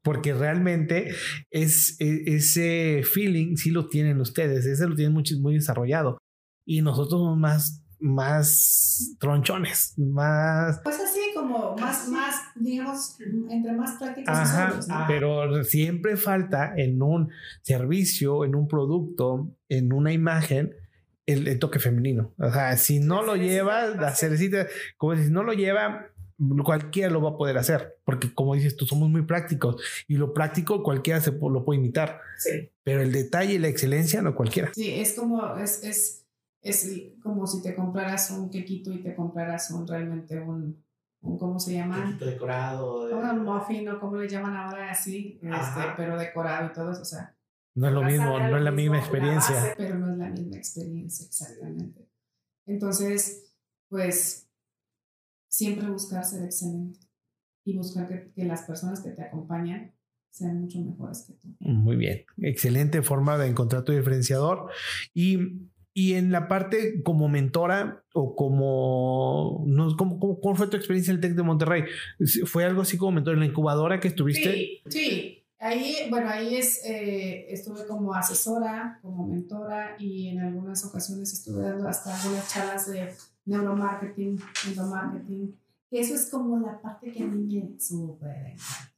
[0.01, 1.11] porque realmente
[1.49, 6.17] es, e- ese feeling sí lo tienen ustedes, ese lo tienen muy, muy desarrollado.
[6.65, 10.79] Y nosotros más, más tronchones, más...
[10.83, 13.15] Pues así como más, más, digamos,
[13.49, 15.05] entre más prácticos Ajá, ¿no?
[15.07, 20.75] pero siempre falta en un servicio, en un producto, en una imagen,
[21.25, 22.33] el, el toque femenino.
[22.37, 26.07] O sea, si no La lo lleva, la cerecita, como si no lo lleva,
[26.63, 30.33] cualquiera lo va a poder hacer, porque como dices tú, somos muy prácticos y lo
[30.33, 32.69] práctico cualquiera se lo puede imitar, Sí.
[32.83, 34.71] pero el detalle y la excelencia no cualquiera.
[34.73, 36.22] Sí, es como, es, es,
[36.63, 36.89] es
[37.21, 40.81] como si te compraras un quequito y te compraras un realmente un,
[41.21, 42.17] un ¿cómo se llama?
[42.17, 43.09] decorado.
[43.13, 47.05] Un muffin o como le llaman ahora así, este, pero decorado y todo eso, o
[47.05, 47.35] sea.
[47.75, 49.55] No es lo mismo, no es la misma experiencia.
[49.55, 52.07] base, pero no es la misma experiencia, exactamente.
[52.65, 53.53] Entonces,
[53.89, 54.47] pues,
[55.49, 56.99] siempre buscar ser excelente
[57.65, 59.93] y buscar que, que las personas que te acompañan
[60.33, 61.55] sean mucho mejores que tú.
[61.59, 64.71] Muy bien, excelente forma de encontrar tu diferenciador.
[65.13, 65.37] Y,
[65.93, 71.17] y en la parte como mentora o como, no, ¿cómo, cómo, fue tu experiencia en
[71.17, 71.83] el TEC de Monterrey?
[72.45, 74.81] ¿Fue algo así como mentor en la incubadora que estuviste?
[74.87, 75.39] Sí.
[75.59, 81.61] Ahí, bueno, ahí es, eh, estuve como asesora, como mentora y en algunas ocasiones estuve
[81.63, 83.13] dando hasta algunas charlas de
[83.45, 85.55] neuromarketing, endomarketing,
[85.99, 88.93] eso es como la parte que a mí me súper encanta.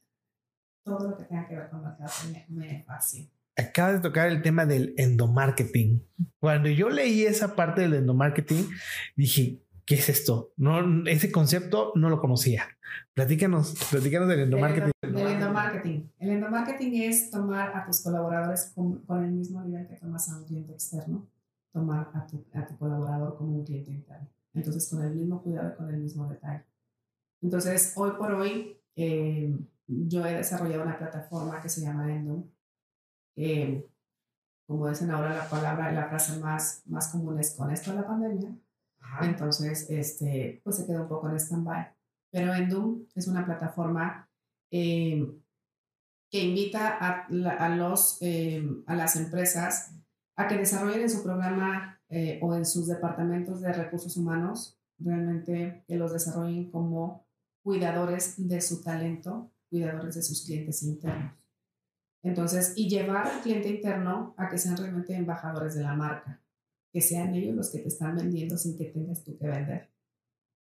[0.82, 3.35] Todo lo que tenga que ver con mercado me, me fascina.
[3.56, 6.06] Acabas de tocar el tema del endomarketing.
[6.38, 8.68] Cuando yo leí esa parte del endomarketing,
[9.16, 10.52] dije, ¿qué es esto?
[10.56, 12.68] No, ese concepto no lo conocía.
[13.14, 14.92] Platícanos, platícanos del endomarketing.
[15.00, 16.12] Del endomarketing.
[16.18, 20.38] El endomarketing es tomar a tus colaboradores con, con el mismo nivel que tomas a
[20.38, 21.26] un cliente externo,
[21.72, 24.28] tomar a tu, a tu colaborador como un cliente interno.
[24.52, 26.64] Entonces, con el mismo cuidado y con el mismo detalle.
[27.42, 29.54] Entonces, hoy por hoy, eh,
[29.86, 32.44] yo he desarrollado una plataforma que se llama Endo.
[33.36, 33.86] Eh,
[34.66, 38.06] como dicen ahora la palabra, la frase más, más común es con esto de la
[38.06, 38.56] pandemia.
[39.22, 41.94] Entonces, este, pues se quedó un poco en stand-by.
[42.30, 44.28] Pero Endum es una plataforma
[44.70, 45.24] eh,
[46.30, 49.92] que invita a, a los, eh, a las empresas
[50.34, 55.84] a que desarrollen en su programa eh, o en sus departamentos de recursos humanos, realmente
[55.86, 57.26] que los desarrollen como
[57.62, 61.32] cuidadores de su talento, cuidadores de sus clientes internos.
[62.26, 66.42] Entonces, y llevar al cliente interno a que sean realmente embajadores de la marca,
[66.92, 69.92] que sean ellos los que te están vendiendo sin que tengas tú que vender.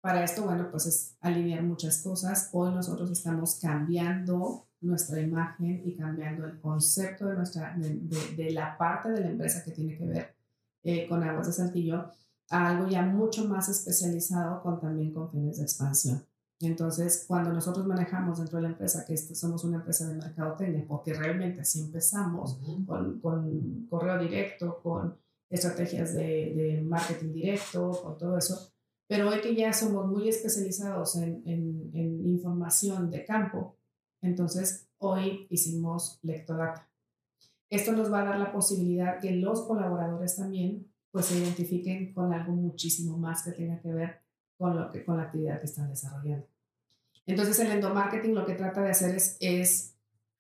[0.03, 2.51] Para esto, bueno, pues es alinear muchas cosas.
[2.53, 9.09] Hoy nosotros estamos cambiando nuestra imagen y cambiando el concepto de, nuestra, de, la parte
[9.13, 10.37] de la empresa que tiene que ver
[10.83, 12.11] eh, con Aguas de Saltillo
[12.51, 16.27] a algo ya mucho más especializado con también con fines de expansión.
[16.61, 21.13] Entonces, cuando nosotros manejamos dentro de la empresa que somos una empresa de mercadotecnia, porque
[21.13, 25.17] realmente así empezamos, con, con correo directo, con
[25.51, 28.73] estrategias de, de marketing directo, con todo eso.
[29.07, 33.77] Pero hoy que ya somos muy especializados en, en, en información de campo,
[34.23, 36.89] entonces hoy hicimos Lectodata.
[37.69, 42.33] Esto nos va a dar la posibilidad que los colaboradores también pues se identifiquen con
[42.33, 44.24] algo muchísimo más que tenga que ver
[44.57, 46.47] con, lo que, con la actividad que están desarrollando.
[47.27, 49.95] Entonces el endomarketing lo que trata de hacer es, es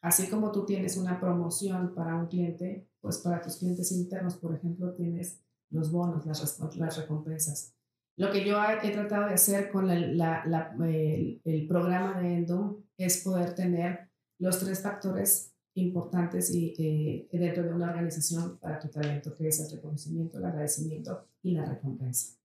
[0.05, 4.55] Así como tú tienes una promoción para un cliente, pues para tus clientes internos, por
[4.55, 7.75] ejemplo, tienes los bonos, las, recompensas.
[8.19, 13.55] Lo que yo he, tratado de hacer con la- el, programa de Endo es poder
[13.55, 19.49] tener los tres factores importantes y, eh, dentro de una organización para tu talento, que
[19.49, 22.37] es el reconocimiento, el agradecimiento y la recompensa.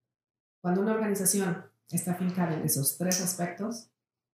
[0.62, 3.91] Cuando una organización está fincada en esos tres aspectos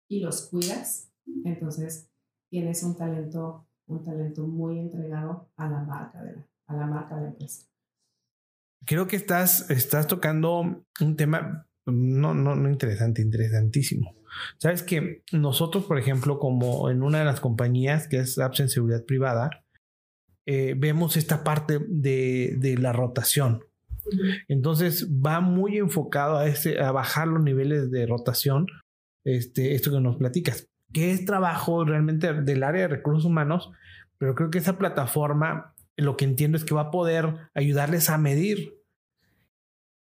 [0.09, 1.11] y los cuidas,
[1.43, 2.09] entonces
[2.49, 7.15] tienes un talento, un talento muy entregado a la marca de la, a la marca
[7.15, 7.67] de la empresa.
[8.85, 14.15] Creo que estás, estás tocando un tema no, no, no interesante, interesantísimo.
[14.57, 18.69] Sabes que nosotros, por ejemplo, como en una de las compañías que es Apps en
[18.69, 19.49] Seguridad Privada,
[20.45, 23.63] eh, vemos esta parte de, de la rotación.
[24.47, 28.67] Entonces va muy enfocado a, ese, a bajar los niveles de rotación,
[29.25, 33.71] este, esto que nos platicas, que es trabajo realmente del área de recursos humanos,
[34.17, 38.17] pero creo que esa plataforma, lo que entiendo es que va a poder ayudarles a
[38.17, 38.73] medir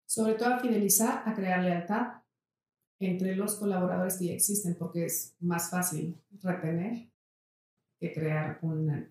[0.08, 2.22] Sobre todo a fidelizar, a crear lealtad
[3.00, 7.10] entre los colaboradores que ya existen, porque es más fácil retener
[8.00, 9.08] que crear un,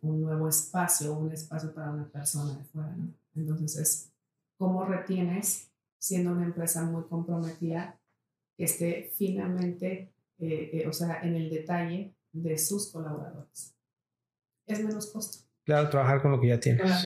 [0.00, 2.94] un, nuevo espacio, un espacio para una persona de fuera.
[2.96, 3.12] ¿no?
[3.34, 4.12] Entonces es
[4.58, 7.98] cómo retienes, siendo una empresa muy comprometida,
[8.56, 13.74] que esté finamente, eh, eh, o sea, en el detalle de sus colaboradores.
[14.66, 15.46] Es menos costo.
[15.64, 17.04] Claro, trabajar con lo que ya tienes.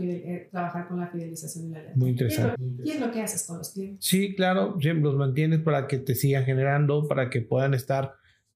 [0.00, 1.96] Eh, trabajar con la fidelización y la lealtad.
[1.96, 2.62] Muy interesante.
[2.82, 4.04] Y es, lo, que haces con los clientes.
[4.04, 8.14] Sí, claro, los mantienes para que te sigan generando, para que puedan estar,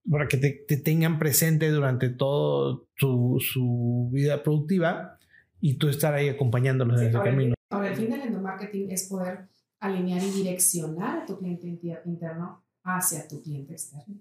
[0.09, 5.19] para que te, tengan presente durante todo su, su, vida productiva
[5.59, 7.53] y tú estar ahí acompañándolos en ese camino.
[7.91, 9.49] El fin del endomarketing es poder
[9.79, 11.67] alinear y direccionar a tu cliente
[12.05, 14.19] interno hacia tu cliente externo.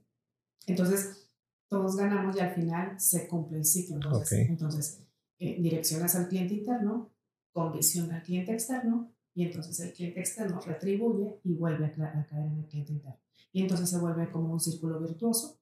[0.66, 1.28] Entonces,
[1.68, 3.96] todos ganamos y al final se cumple el ciclo.
[3.96, 5.02] Entonces, entonces
[5.38, 7.12] eh, direccionas al cliente interno,
[7.52, 12.59] condiciona al cliente externo y entonces el cliente externo retribuye y vuelve a, caer en
[12.59, 13.20] el cliente interno.
[13.52, 15.61] Y entonces se vuelve como un círculo virtuoso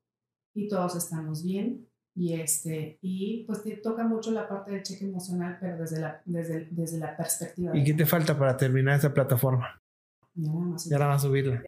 [0.54, 1.87] y todos estamos bien
[2.18, 6.20] y este y pues te toca mucho la parte del cheque emocional pero desde la
[6.24, 9.80] desde, desde la perspectiva ¿Y qué te falta para terminar esa plataforma?
[10.34, 11.64] Ya nada más, ya nada más subirla.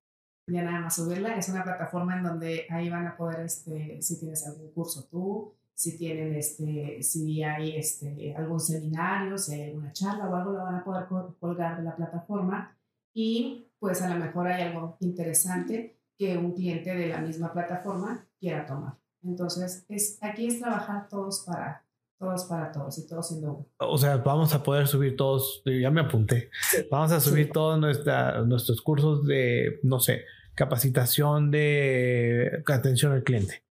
[0.46, 1.36] Ya nada más subirla.
[1.36, 5.54] Es una plataforma en donde ahí van a poder, este, si tienes algún curso tú,
[5.74, 10.62] si tienen este, si hay este, algún seminario, si hay alguna charla o algo, lo
[10.62, 11.06] van a poder
[11.38, 12.76] colgar de la plataforma
[13.14, 18.26] y pues a lo mejor hay algo interesante que un cliente de la misma plataforma
[18.38, 18.99] quiera tomar.
[19.22, 21.84] Entonces, es, aquí es trabajar todos para,
[22.18, 23.66] todos para todos y todos siendo uno.
[23.78, 26.50] O sea, vamos a poder subir todos, ya me apunté,
[26.90, 33.64] vamos a subir todos nuestra, nuestros cursos de, no sé, capacitación de atención al cliente.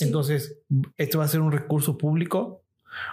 [0.00, 0.58] Entonces,
[0.96, 2.62] ¿esto va a ser un recurso público?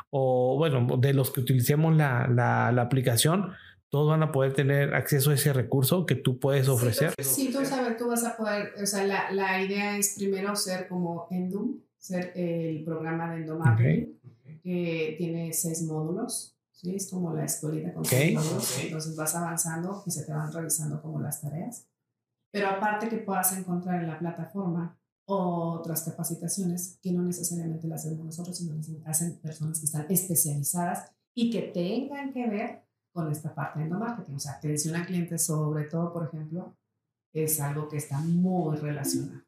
[0.09, 3.53] O bueno, de los que utilicemos la, la, aplicación,
[3.89, 7.13] todos van a poder tener acceso a ese recurso que tú puedes ofrecer.
[7.21, 10.87] Sí, tú sabes, tú vas a poder, o sea, la, la idea es primero ser
[10.87, 14.19] como Endum, ser el programa de Endomarketing,
[14.63, 16.95] que tiene seis módulos, ¿sí?
[16.95, 21.01] Es como la escuelita con seis módulos, entonces vas avanzando y se te van revisando
[21.01, 21.87] como las tareas.
[22.51, 28.25] Pero aparte que puedas encontrar en la plataforma otras capacitaciones que no necesariamente las hacemos
[28.25, 32.84] nosotros, sino las hacen personas que están especializadas y que tengan que ver
[33.15, 34.35] con esta parte de endomarketing.
[34.35, 36.75] O sea, atención a clientes, sobre todo, por ejemplo,
[37.33, 39.41] es algo que está muy relacionado.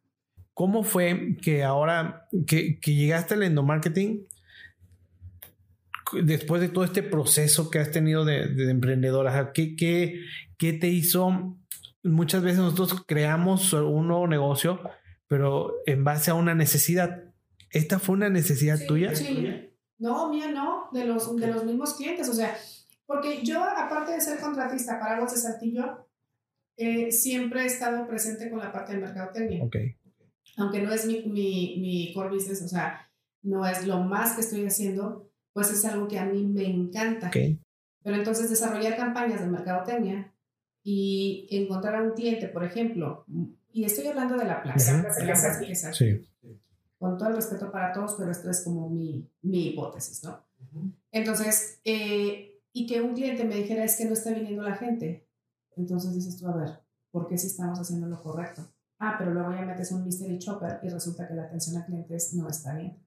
[0.54, 4.26] ¿Cómo fue que ahora que, que llegaste al endomarketing,
[6.24, 10.22] después de todo este proceso que has tenido de, de emprendedora, ¿qué, qué,
[10.58, 11.58] qué te hizo?
[12.04, 14.80] Muchas veces nosotros creamos un nuevo negocio
[15.28, 17.24] pero en base a una necesidad.
[17.72, 19.14] ¿Esta fue una necesidad tuya?
[19.14, 19.70] Sí.
[20.00, 22.30] No, mía no, de los, de los mismos clientes.
[22.30, 22.58] O sea,
[23.08, 26.08] porque yo, aparte de ser contratista para Aguas de Saltillo,
[26.76, 29.64] eh, siempre he estado presente con la parte de mercadotecnia.
[29.64, 29.78] Ok.
[30.58, 33.10] Aunque no es mi, mi, mi core business, o sea,
[33.42, 37.30] no es lo más que estoy haciendo, pues es algo que a mí me encanta.
[37.30, 37.60] Okay.
[38.04, 40.34] Pero entonces desarrollar campañas de mercadotecnia
[40.84, 43.26] y encontrar a un cliente, por ejemplo,
[43.72, 45.04] y estoy hablando de la plaza.
[45.94, 46.28] sí.
[46.98, 50.44] Con todo el respeto para todos, pero esto es como mi, mi hipótesis, ¿no?
[51.12, 55.28] Entonces, eh, y que un cliente me dijera, es que no está viniendo la gente.
[55.76, 58.62] Entonces dices tú, a ver, ¿por qué si estamos haciendo lo correcto?
[59.00, 62.36] Ah, pero luego ya metes un mystery shopper y resulta que la atención a clientes
[62.36, 63.04] no está bien.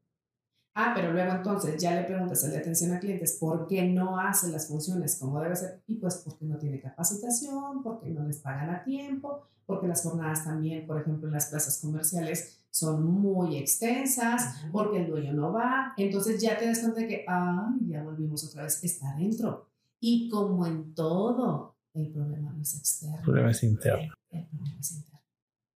[0.75, 4.19] Ah, pero luego entonces ya le preguntas al de atención a clientes por qué no
[4.19, 8.39] hace las funciones como debe ser y pues porque no tiene capacitación, porque no les
[8.39, 13.57] pagan a tiempo, porque las jornadas también, por ejemplo, en las plazas comerciales son muy
[13.57, 15.93] extensas, porque el dueño no va.
[15.97, 19.69] Entonces ya te das cuenta de que, ay, ya volvimos otra vez, está dentro.
[20.01, 23.17] Y como en todo, el problema no es externo.
[23.17, 24.15] El problema es interno.
[24.31, 25.21] El problema es interno.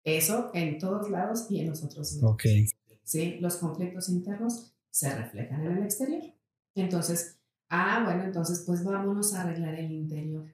[0.04, 2.32] Eso en todos lados y en nosotros mismos.
[2.32, 2.42] Ok.
[3.04, 6.22] Sí, los conflictos internos se reflejan en el exterior.
[6.74, 7.38] Entonces,
[7.68, 10.46] ah, bueno, entonces pues vámonos a arreglar el interior.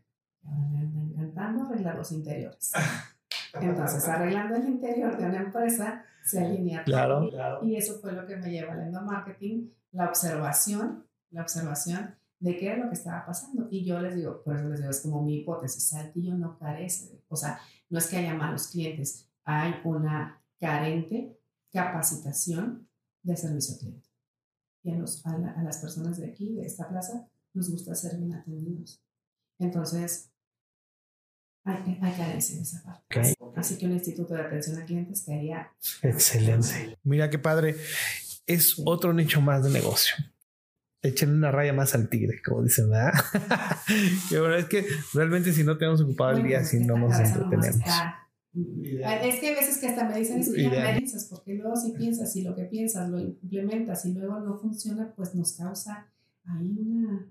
[0.44, 2.72] Ahora me encantando arreglar los interiores.
[3.54, 7.28] Entonces, arreglando el interior de una empresa, se alinea claro,
[7.62, 12.66] Y eso fue lo que me llevó al endomarketing, la observación, la observación de qué
[12.68, 13.68] era lo que estaba pasando.
[13.70, 17.22] Y yo les digo, por eso les digo, es como mi hipótesis, Saltillo no carece,
[17.28, 21.38] o sea, no es que haya malos clientes, hay una carente
[21.72, 22.88] capacitación
[23.22, 24.08] de servicio al cliente.
[24.82, 29.02] Y a, a las personas de aquí, de esta plaza, nos gusta ser bien atendidos.
[29.58, 30.30] Entonces,
[31.68, 33.36] hay, hay carencia en esa parte.
[33.56, 35.70] Así que un instituto de atención a clientes quedaría
[36.02, 36.98] excelente.
[37.02, 37.76] Mira qué padre.
[38.46, 40.14] Es otro nicho más de negocio.
[41.02, 43.12] echen una raya más al tigre, como dicen, ¿verdad?
[44.30, 47.80] que bueno, es que realmente si no tenemos ocupado el día, si no nos entretenemos.
[48.54, 51.76] Es que a veces que hasta me dicen, es que ya me dices, porque luego
[51.76, 56.10] si piensas y lo que piensas lo implementas y luego no funciona, pues nos causa
[56.44, 57.30] ahí una,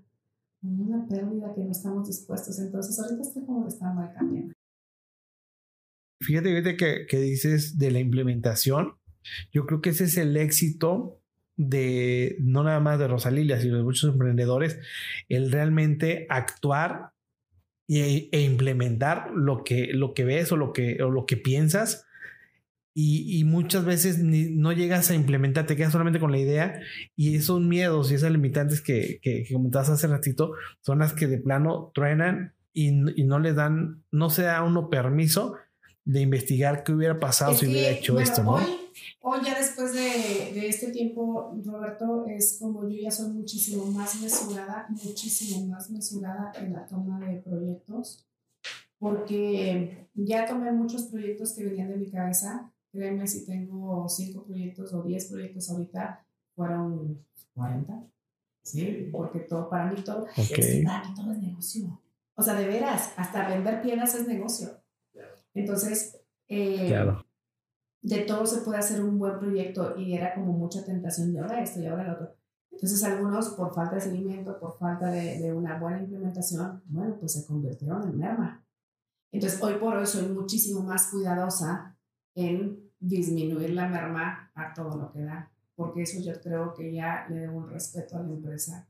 [0.62, 2.58] una pérdida que no estamos dispuestos.
[2.58, 4.52] Entonces ahorita estoy como estar mal cambiando.
[6.20, 8.94] Fíjate, fíjate que, que dices de la implementación.
[9.52, 11.20] Yo creo que ese es el éxito
[11.56, 14.78] de no nada más de Rosalilia, sino de muchos emprendedores,
[15.28, 17.12] el realmente actuar
[17.88, 22.06] e, e implementar lo que, lo que ves o lo que, o lo que piensas.
[23.00, 26.80] Y, y muchas veces no llegas a implementar, te quedas solamente con la idea
[27.14, 31.28] y esos miedos y esas limitantes que, que, que comentabas hace ratito son las que
[31.28, 32.88] de plano truenan y,
[33.20, 35.54] y no le dan, no se da uno permiso
[36.04, 38.54] de investigar qué hubiera pasado si hubiera hecho esto, ¿no?
[38.54, 38.62] Hoy,
[39.20, 44.20] hoy ya después de, de, este tiempo, Roberto, es como yo ya soy muchísimo más
[44.20, 48.26] mesurada, muchísimo más mesurada en la toma de proyectos,
[48.98, 52.72] porque ya tomé muchos proyectos que venían de mi cabeza.
[52.98, 56.26] Créeme, si tengo cinco proyectos o diez proyectos ahorita,
[56.56, 57.24] fueron
[57.54, 58.02] 40.
[58.60, 62.02] Sí, porque todo para mí todo, es, para mí todo es negocio.
[62.34, 64.82] O sea, de veras, hasta vender piedras es negocio.
[65.54, 66.92] Entonces, eh,
[68.02, 71.62] de todo se puede hacer un buen proyecto y era como mucha tentación de ahora
[71.62, 72.36] esto y ahora lo otro.
[72.72, 77.34] Entonces, algunos por falta de seguimiento, por falta de, de una buena implementación, bueno, pues
[77.34, 78.66] se convirtieron en merma.
[79.30, 81.96] Entonces, hoy por hoy soy muchísimo más cuidadosa
[82.34, 87.26] en disminuir la merma a todo lo que da, porque eso yo creo que ya
[87.28, 88.88] le debo un respeto a la empresa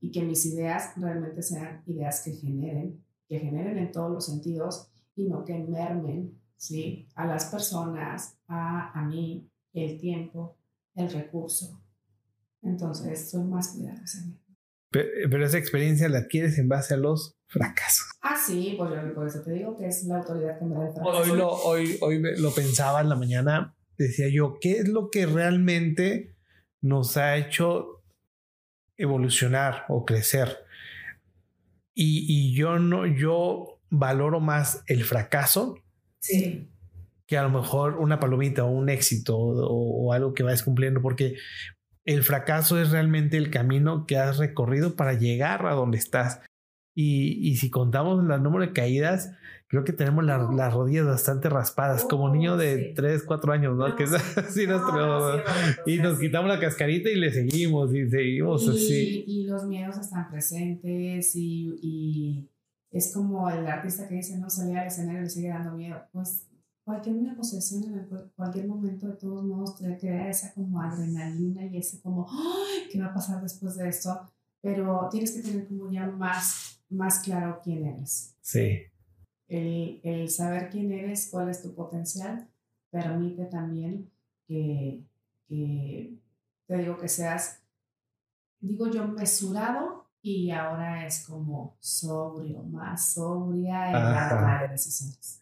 [0.00, 4.90] y que mis ideas realmente sean ideas que generen, que generen en todos los sentidos
[5.14, 7.08] y no que mermen ¿sí?
[7.14, 10.56] a las personas, a, a mí, el tiempo,
[10.94, 11.80] el recurso.
[12.62, 14.18] Entonces, soy más cuidadosa.
[14.90, 18.06] Pero, pero, esa experiencia la adquieres en base a los fracasos.
[18.22, 20.86] Ah, sí, pues yo por eso te digo que es la autoridad que me da
[20.86, 21.32] el fracaso.
[21.32, 25.26] Hoy lo, hoy, hoy lo pensaba en la mañana, decía yo, ¿qué es lo que
[25.26, 26.36] realmente
[26.80, 28.02] nos ha hecho
[28.96, 30.64] evolucionar o crecer?
[31.94, 35.78] Y, y yo no, yo valoro más el fracaso
[36.20, 36.68] sí.
[37.26, 41.00] que a lo mejor una palomita o un éxito o, o, algo que vayas cumpliendo,
[41.00, 41.36] porque
[42.06, 46.40] el fracaso es realmente el camino que has recorrido para llegar a donde estás.
[46.94, 49.32] Y, y si contamos el número de caídas,
[49.66, 52.94] creo que tenemos la, las rodillas bastante raspadas, como niño de sí.
[52.94, 53.88] 3, 4 años, ¿no?
[53.88, 55.42] no que es así no, nuestro,
[55.84, 59.24] y nos quitamos la cascarita y le seguimos y seguimos y, así.
[59.26, 62.50] Y los miedos están presentes y, y
[62.92, 66.00] es como el artista que dice, no, salía al escenario y le sigue dando miedo.
[66.12, 66.46] Pues
[66.86, 71.78] cualquier una posesión en cualquier momento, de todos modos, te crea esa como adrenalina y
[71.78, 72.88] ese como, ¡ay!
[72.88, 74.20] ¿qué va a pasar después de esto?
[74.60, 78.36] Pero tienes que tener como ya más, más claro quién eres.
[78.40, 78.82] Sí.
[79.48, 82.48] El, el saber quién eres, cuál es tu potencial,
[82.88, 84.08] permite también
[84.46, 85.04] que,
[85.48, 86.20] que
[86.68, 87.64] te digo que seas,
[88.60, 95.40] digo yo, mesurado y ahora es como sobrio, más sobria en la toma de decisiones.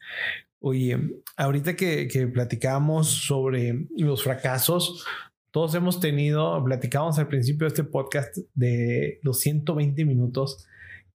[0.67, 0.99] Oye,
[1.37, 5.05] ahorita que, que platicábamos sobre los fracasos,
[5.51, 10.67] todos hemos tenido, platicábamos al principio de este podcast de los 120 minutos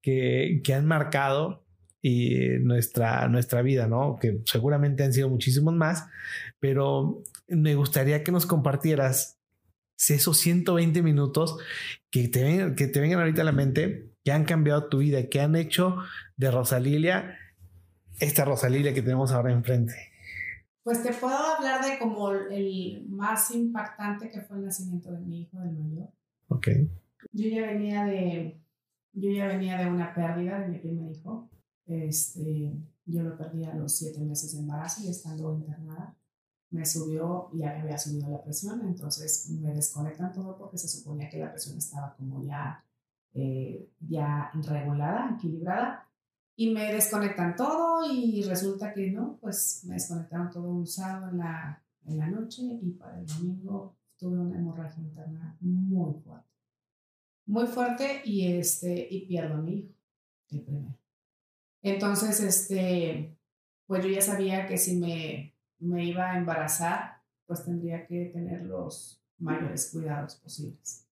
[0.04, 1.66] que, que han marcado
[2.00, 4.20] y nuestra, nuestra vida, ¿no?
[4.22, 6.06] Que seguramente han sido muchísimos más,
[6.60, 9.40] pero me gustaría que nos compartieras
[9.98, 11.58] esos 120 minutos
[12.12, 15.42] que te, que te vengan ahorita a la mente, que han cambiado tu vida, que
[15.42, 15.98] han hecho
[16.38, 17.36] de Rosalilia
[18.20, 19.94] esta Rosalilia que tenemos ahora enfrente.
[20.84, 25.42] Pues te puedo hablar de como el más impactante que fue el nacimiento de mi
[25.42, 26.10] hijo, del mayor.
[26.48, 26.68] Ok.
[27.32, 28.60] Yo ya venía de,
[29.14, 31.50] yo ya venía de una pérdida de mi primer hijo.
[31.86, 32.74] Este,
[33.06, 36.16] yo lo perdí a los siete meses de embarazo y estando internada
[36.72, 41.30] me subió, ya me había subido la presión, entonces me desconectan todo porque se suponía
[41.30, 42.84] que la presión estaba como ya,
[43.34, 46.08] eh, ya regulada, equilibrada,
[46.60, 51.38] y me desconectan todo y resulta que no, pues me desconectaron todo un sábado en
[51.38, 56.50] la, en la noche y para el domingo tuve una hemorragia interna muy fuerte.
[57.46, 59.94] Muy fuerte y, este, y pierdo a mi hijo,
[60.52, 60.98] el primero.
[61.82, 63.38] Entonces, este,
[63.88, 68.66] pues yo ya sabía que si me me iba a embarazar, pues tendría que tener
[68.66, 71.08] los mayores cuidados posibles.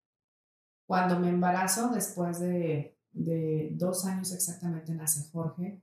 [0.85, 5.81] Cuando me embarazo, después de, de dos años exactamente, nace Jorge.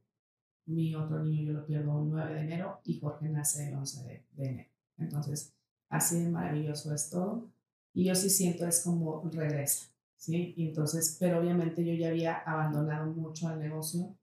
[0.67, 4.05] Mi otro niño yo lo pierdo el 9 de enero y Jorge nace el 11
[4.05, 4.71] de, de enero.
[4.99, 5.53] Entonces,
[5.89, 7.51] así de maravilloso es todo.
[7.93, 10.55] Y yo sí siento es como regresa, ¿sí?
[10.57, 14.17] Y entonces, pero obviamente yo ya había abandonado mucho al negocio,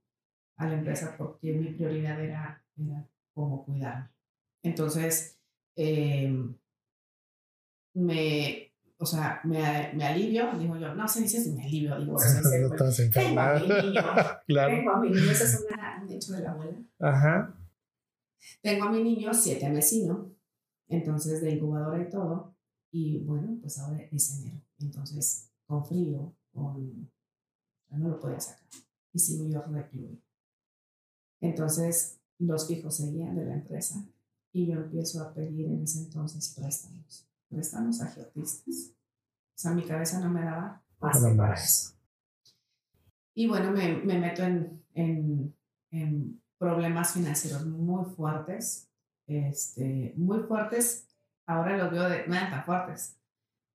[0.58, 4.10] a la empresa, porque mi prioridad era, era cómo cuidarme.
[4.64, 5.38] Entonces,
[5.76, 6.54] em,
[7.94, 8.71] me,
[9.02, 12.20] o sea, me, me, alivio, digo yo, no se dice me alivio, digo,
[12.92, 14.02] se tengo a mi niño,
[14.48, 14.76] claro.
[14.76, 15.66] tengo a mi niño, ese es
[16.04, 16.78] un hecho de la abuela.
[17.00, 17.58] Ajá.
[18.62, 20.28] Tengo a mi niño siete vecinos,
[20.88, 22.56] entonces de incubadora y todo,
[22.92, 27.12] y bueno, pues ahora es enero, entonces con frío, con,
[27.90, 28.68] no lo podía sacar,
[29.14, 30.20] y sigo yo recluido.
[31.40, 34.06] Entonces los fijos seguían de la empresa
[34.54, 38.94] y yo empiezo a pedir en ese entonces préstamos, préstamos a geotistas.
[38.94, 40.82] O sea, mi cabeza no me daba
[41.54, 41.96] eso.
[43.34, 45.56] Y bueno, me, me meto en, en,
[45.92, 48.90] en, problemas financieros muy fuertes,
[49.28, 51.08] este, muy fuertes.
[51.48, 53.18] Ahora los veo de, no eran tan fuertes,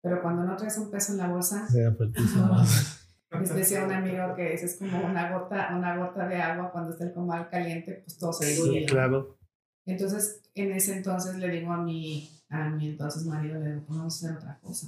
[0.02, 1.68] pero cuando no traes un peso en la bolsa,
[3.40, 7.06] Les decía un amigo que es como una gota, una gota de agua cuando está
[7.06, 8.86] el comal caliente, pues todo se diluye.
[8.86, 9.38] claro.
[9.86, 14.24] Entonces, en ese entonces le digo a mi, a mi entonces marido, le digo, vamos
[14.24, 14.88] a hacer otra cosa.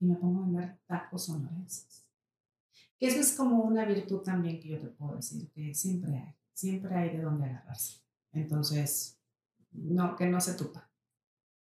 [0.00, 2.04] Y me pongo a vender tacos sonorenses.
[2.98, 6.34] Que eso es como una virtud también que yo te puedo decir, que siempre hay,
[6.52, 8.00] siempre hay de dónde agarrarse.
[8.32, 9.18] Entonces,
[9.72, 10.88] no, que no se tupa.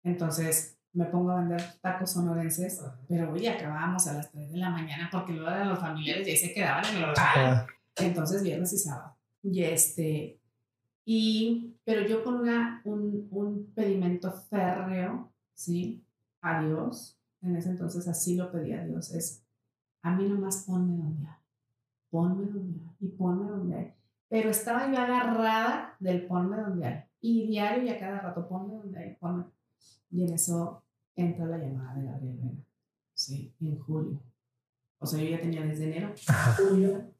[0.04, 4.70] Entonces, me pongo a vender tacos sonorenses, pero hoy acabábamos a las 3 de la
[4.70, 7.66] mañana porque luego de los familiares ya se quedaban en el local.
[7.96, 9.16] Entonces, viernes y sábado.
[9.42, 10.41] Y este,
[11.04, 16.04] y, pero yo con una, un, un pedimento férreo, ¿sí?
[16.40, 19.44] A Dios, en ese entonces así lo pedí a Dios, es,
[20.02, 21.36] a mí nomás ponme donde hay,
[22.10, 23.94] ponme donde hay y ponme donde hay.
[24.28, 27.04] Pero estaba yo agarrada del ponme donde hay.
[27.20, 29.44] Y diario y a cada rato, ponme donde hay, ponme.
[30.10, 30.82] Y en eso
[31.14, 32.64] entra la llamada de Gabriel Vena,
[33.14, 33.54] ¿sí?
[33.60, 34.20] En julio.
[34.98, 36.14] O sea, yo ya tenía desde enero,
[36.56, 37.12] julio,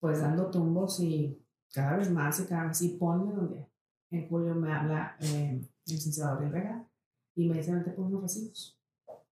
[0.00, 1.40] pues dando tumbos y
[1.72, 3.68] cada vez más y cada vez, y ponme donde
[4.10, 6.88] en julio me habla eh, el licenciado Gabriel Vega
[7.34, 8.78] y me dice, vente por unos recibos.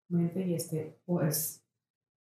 [0.08, 1.64] Vente y este, pues,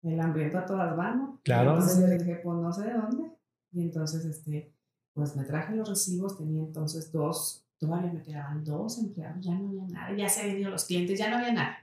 [0.03, 1.41] el hambriento a todas van, ¿no?
[1.45, 1.75] Claro.
[1.75, 3.31] Entonces le dije, pues no sé de dónde.
[3.73, 4.75] Y entonces, este,
[5.15, 9.69] pues me traje los recibos, tenía entonces dos, todavía me quedaban dos empleados, ya no
[9.69, 11.77] había nada, ya se habían ido los clientes, ya no había nada.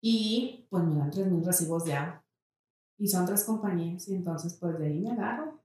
[0.00, 2.24] Y pues me dan tres mil recibos de agua.
[2.98, 5.57] Y son tres compañías, y entonces pues de ahí me agarro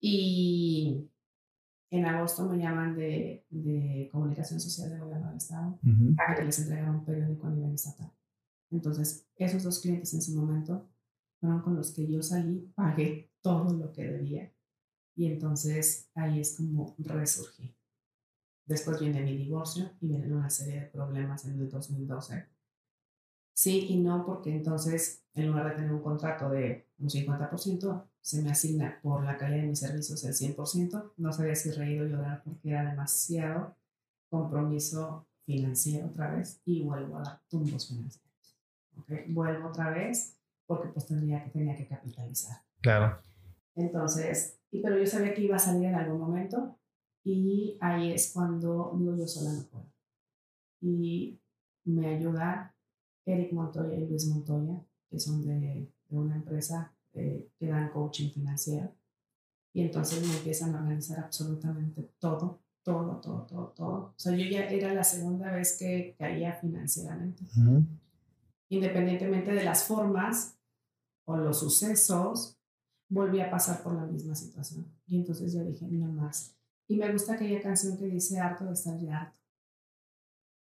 [0.00, 1.10] y
[1.90, 5.78] en agosto me llaman de, de comunicación social del gobierno del Estado
[6.16, 8.12] para que les entregara un periódico a nivel estatal.
[8.70, 10.88] Entonces, esos dos clientes en su momento
[11.40, 14.52] fueron con los que yo salí, pagué todo lo que debía
[15.16, 17.74] y entonces ahí es como resurgí.
[18.66, 22.46] Después viene mi divorcio y vienen una serie de problemas en el 2012.
[23.52, 28.42] Sí y no, porque entonces en lugar de tener un contrato de un 50%, se
[28.42, 31.12] me asigna por la calidad de mis servicios el 100%.
[31.16, 33.76] No sabía si reír o llorar porque era demasiado
[34.28, 38.58] compromiso financiero otra vez y vuelvo a dar tumbos financieros.
[38.98, 39.32] ¿okay?
[39.32, 42.58] Vuelvo otra vez porque pues tendría que, tenía que capitalizar.
[42.80, 43.20] Claro.
[43.74, 46.78] Entonces, y, pero yo sabía que iba a salir en algún momento
[47.24, 49.92] y ahí es cuando digo yo sola no puedo.
[50.80, 51.40] Y
[51.84, 52.74] me ayuda
[53.26, 58.30] Eric Montoya y Luis Montoya, que son de, de una empresa eh, que dan coaching
[58.30, 58.94] financiero.
[59.72, 63.96] Y entonces me empiezan a organizar absolutamente todo, todo, todo, todo, todo.
[63.96, 67.44] O sea, yo ya era la segunda vez que caía financieramente.
[68.68, 70.56] Independientemente de las formas
[71.24, 72.58] o los sucesos,
[73.08, 74.86] volví a pasar por la misma situación.
[75.06, 76.56] Y entonces yo dije, no más.
[76.88, 79.40] Y me gusta aquella canción que dice harto de estar ya harto.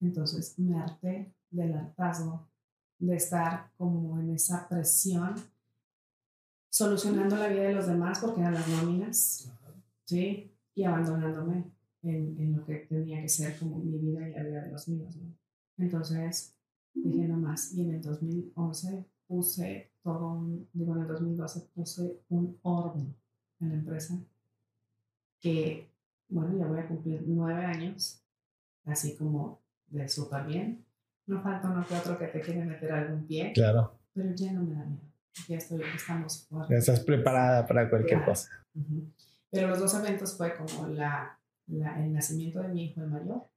[0.01, 2.49] Entonces me harté del hartazgo,
[2.99, 5.35] de estar como en esa presión
[6.71, 9.51] solucionando la vida de los demás porque eran las nóminas,
[10.05, 10.53] ¿sí?
[10.75, 14.63] Y abandonándome en, en, lo que tenía que ser como mi vida y la vida
[14.63, 15.35] de los míos, ¿no?
[15.79, 16.55] Entonces
[16.95, 17.73] dije no más.
[17.75, 23.15] Y en el 2011 puse todo un, digo, en el 2012 puse un orden
[23.61, 24.19] en la empresa
[25.41, 25.91] que,
[26.29, 28.23] bueno, ya voy a cumplir nueve años,
[28.85, 30.85] así como de súper bien.
[31.27, 33.53] No falta uno que otro que te quiere meter algún pie.
[33.53, 33.99] Claro.
[34.15, 35.08] Pero ya no me da miedo
[35.49, 36.49] ya estoy, estamos.
[36.69, 38.51] Ya estás preparada para cualquier cosa.
[39.51, 43.49] Pero los dos eventos fue como la, la, el nacimiento de mi hijo el mayor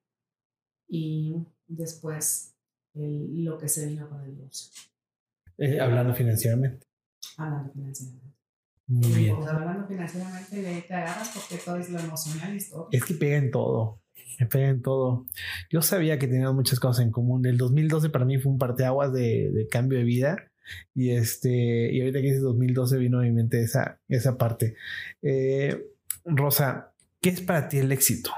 [0.88, 1.36] y
[1.68, 2.56] después
[2.94, 4.72] el, lo que se vino con el divorcio.
[5.58, 6.88] Eh, hablando financieramente.
[7.38, 8.38] Hablando financieramente.
[8.88, 9.36] Muy bien.
[9.36, 12.88] Pues hablando financieramente, de ahí te agarras porque todo es lo emocional y todo.
[12.92, 14.02] Es que pega en todo.
[14.40, 15.26] Me pega en todo.
[15.70, 17.46] Yo sabía que teníamos muchas cosas en común.
[17.46, 20.51] El 2012 para mí fue un parteaguas de, de cambio de vida
[20.94, 24.76] Y este, y ahorita que es 2012 vino a mi mente esa, esa parte.
[25.22, 25.94] Eh,
[26.26, 28.32] Rosa, ¿qué es para ti el éxito?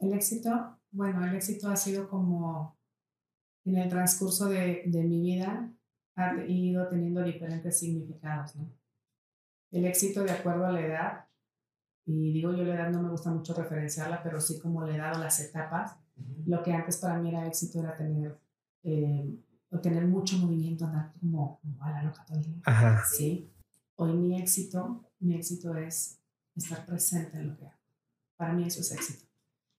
[0.00, 2.76] El éxito, bueno, el éxito ha sido como
[3.64, 5.72] en el transcurso de, de mi vida,
[6.16, 8.70] ha ido teniendo diferentes significados, ¿no?
[9.70, 11.24] El éxito de acuerdo a la edad,
[12.04, 15.16] y digo yo la edad no me gusta mucho referenciarla, pero sí como la edad
[15.16, 15.96] o las etapas,
[16.46, 18.38] lo que antes para mí era éxito era tener,
[18.82, 19.34] eh,
[19.80, 23.02] tener mucho movimiento, andar como, a la loca todo el día.
[23.10, 23.50] Sí.
[23.96, 26.18] Hoy mi éxito, mi éxito es
[26.54, 27.78] estar presente en lo que hago.
[28.36, 29.24] Para mí eso es éxito.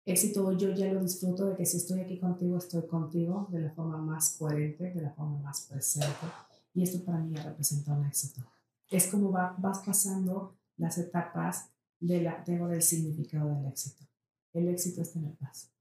[0.06, 3.62] Éxito hoy yo ya lo disfruto de que si estoy aquí contigo, estoy contigo de
[3.62, 6.28] la forma más coherente, de la forma más presente.
[6.74, 8.42] Y esto para mí ya representa un éxito.
[8.90, 11.70] Es como va, vas pasando las etapas
[12.00, 14.06] de la, tengo del significado del éxito.
[14.52, 15.72] El éxito es tener paz.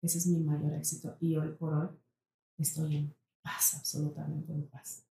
[0.00, 1.16] Ese es mi mayor éxito.
[1.20, 1.88] Y hoy por hoy
[2.58, 3.17] estoy en
[3.48, 5.08] paz, absolutamente en paz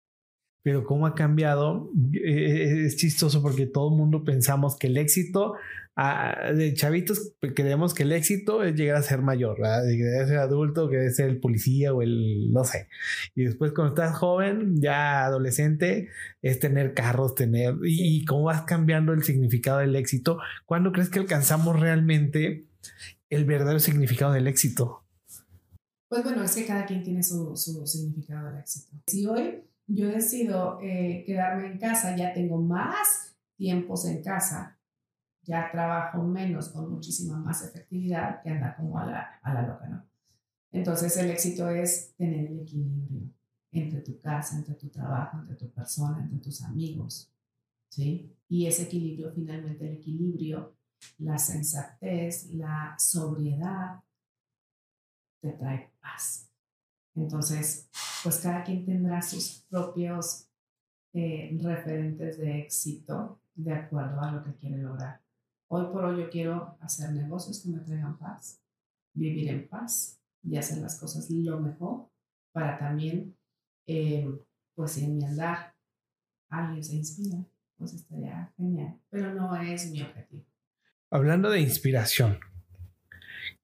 [0.66, 5.54] pero cómo ha cambiado, eh, es chistoso porque todo el mundo pensamos que el éxito,
[5.94, 9.84] ah, de chavitos creemos que el éxito es llegar a ser mayor, ¿verdad?
[9.84, 12.88] de ser adulto, que ser el policía o el, no sé.
[13.36, 16.08] Y después cuando estás joven, ya adolescente,
[16.42, 20.40] es tener carros, tener, y, cómo vas cambiando el significado del éxito.
[20.64, 22.66] ¿Cuándo crees que alcanzamos realmente
[23.30, 25.05] el verdadero significado del éxito?
[26.08, 28.96] Pues bueno, es que cada quien tiene su, su significado del éxito.
[29.06, 34.78] Si hoy yo decido eh, quedarme en casa, ya tengo más tiempos en casa,
[35.42, 39.86] ya trabajo menos con muchísima más efectividad que andar como a la, a la loca,
[39.88, 40.04] ¿no?
[40.72, 43.32] Entonces el éxito es tener el equilibrio
[43.72, 47.32] entre tu casa, entre tu trabajo, entre tu persona, entre tus amigos,
[47.88, 48.36] ¿sí?
[48.48, 50.76] Y ese equilibrio, finalmente el equilibrio,
[51.18, 54.00] la sensatez, la sobriedad,
[55.46, 56.50] te trae paz.
[57.14, 57.88] Entonces,
[58.22, 60.48] pues cada quien tendrá sus propios
[61.12, 65.22] eh, referentes de éxito de acuerdo a lo que quiere lograr.
[65.68, 68.60] Hoy por hoy yo quiero hacer negocios que me traigan paz,
[69.14, 72.08] vivir en paz y hacer las cosas lo mejor
[72.52, 73.36] para también,
[73.86, 74.28] eh,
[74.74, 75.74] pues en mi andar,
[76.48, 77.38] alguien se inspira,
[77.76, 80.44] pues estaría genial, pero no es mi objetivo.
[81.10, 82.38] Hablando de inspiración,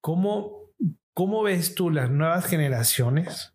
[0.01, 0.62] ¿cómo
[1.15, 3.53] ¿Cómo ves tú las nuevas generaciones?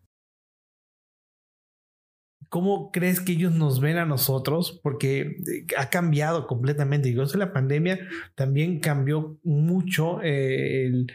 [2.48, 4.80] ¿Cómo crees que ellos nos ven a nosotros?
[4.82, 7.12] Porque eh, ha cambiado completamente.
[7.12, 7.98] Yo sé, la pandemia
[8.36, 11.06] también cambió mucho eh, el,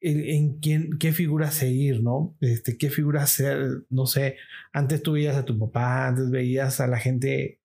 [0.00, 2.34] en quién, qué figura seguir, ¿no?
[2.40, 4.36] Este, qué figura ser, no sé.
[4.72, 7.60] Antes tú veías a tu papá, antes veías a la gente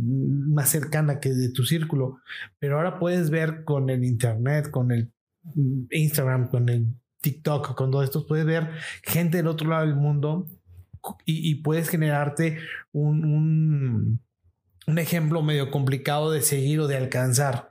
[0.00, 2.20] más cercana que de tu círculo,
[2.58, 5.12] pero ahora puedes ver con el internet, con el
[5.42, 6.86] mm, Instagram, con el
[7.20, 8.70] TikTok, con todo esto, puedes ver
[9.02, 10.46] gente del otro lado del mundo
[11.24, 12.58] y, puedes generarte
[12.92, 14.20] un,
[14.86, 17.70] un, ejemplo medio complicado de seguir o de alcanzar.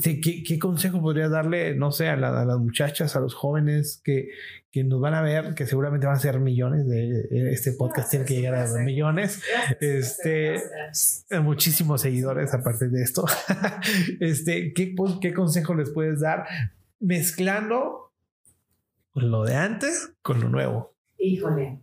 [0.00, 4.28] ¿Qué, ¿Qué, consejo podría darle, no sé, a, las muchachas, a los jóvenes que,
[4.70, 8.24] que, nos van a ver, que seguramente van a ser millones de este podcast, tiene
[8.24, 9.42] que llegar a millones,
[9.80, 10.62] este,
[11.42, 13.24] muchísimos seguidores aparte de esto.
[14.20, 16.46] este, ¿qué, ¿Qué consejo les puedes dar
[17.00, 18.07] mezclando
[19.22, 20.94] lo de antes con lo nuevo.
[21.18, 21.82] Híjole.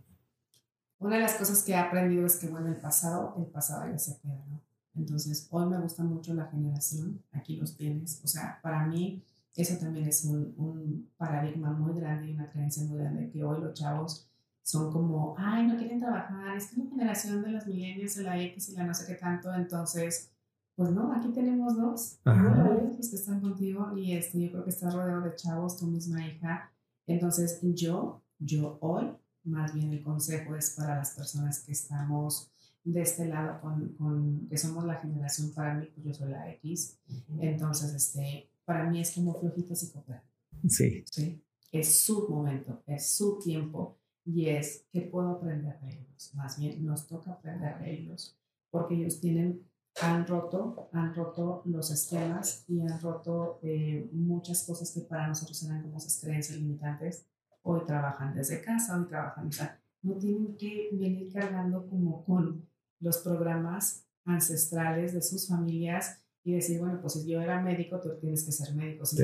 [0.98, 3.98] Una de las cosas que he aprendido es que, bueno, el pasado, el pasado ya
[3.98, 4.62] se queda, ¿no?
[4.94, 8.22] Entonces, hoy me gusta mucho la generación, aquí los tienes.
[8.24, 9.22] O sea, para mí,
[9.54, 13.60] eso también es un, un paradigma muy grande y una creencia muy grande que hoy
[13.60, 14.26] los chavos
[14.66, 18.42] son como, ay, no quieren trabajar, es que la generación de los millennials, de la
[18.42, 20.32] X y la no sé qué tanto, entonces,
[20.74, 24.92] pues no, aquí tenemos dos, los que están contigo y este, yo creo que estás
[24.92, 26.72] rodeado de chavos, tu misma hija,
[27.06, 29.12] entonces, yo, yo hoy,
[29.44, 32.50] más bien el consejo es para las personas que estamos
[32.84, 36.50] de este lado, con, con que somos la generación, para mí, pues yo soy la
[36.52, 36.98] X,
[37.40, 40.24] entonces, este, para mí es como flojitos y cooperar.
[40.68, 41.04] Sí.
[41.10, 41.42] sí.
[41.72, 46.32] Es su momento, es su tiempo y es que puedo aprender de ellos.
[46.34, 48.36] Más bien, nos toca aprender de ellos
[48.70, 49.62] porque ellos tienen
[50.02, 55.62] han roto, han roto los esquemas y han roto eh, muchas cosas que para nosotros
[55.64, 57.26] eran como esas creencias limitantes.
[57.62, 62.64] Hoy trabajan desde casa, hoy trabajan, o sea, no tienen que venir cargando como con
[63.00, 68.10] los programas ancestrales de sus familias y decir, bueno, pues si yo era médico, tú
[68.20, 69.04] tienes que ser médico.
[69.04, 69.16] Si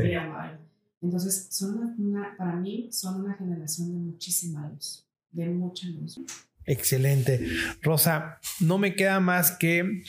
[1.00, 6.20] Entonces, son una, para mí, son una generación de muchísima luz, de mucha luz.
[6.64, 7.46] Excelente.
[7.80, 10.02] Rosa, no me queda más que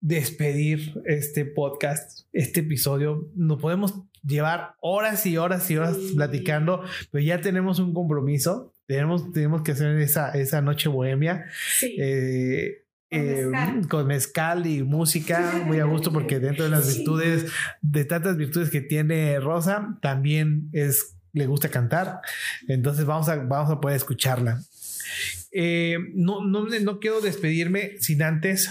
[0.00, 3.28] despedir este podcast, este episodio.
[3.34, 3.94] No podemos
[4.24, 8.72] llevar horas y horas y horas platicando, pero ya tenemos un compromiso.
[8.86, 11.46] Tenemos, tenemos que hacer esa, esa noche bohemia.
[11.82, 13.50] Eh, eh,
[13.88, 18.70] con mezcal y música, muy a gusto, porque dentro de las virtudes, de tantas virtudes
[18.70, 22.20] que tiene Rosa, también es, le gusta cantar.
[22.68, 24.60] Entonces vamos a, vamos a poder escucharla.
[25.52, 28.70] Eh, no, no, no quiero despedirme sin antes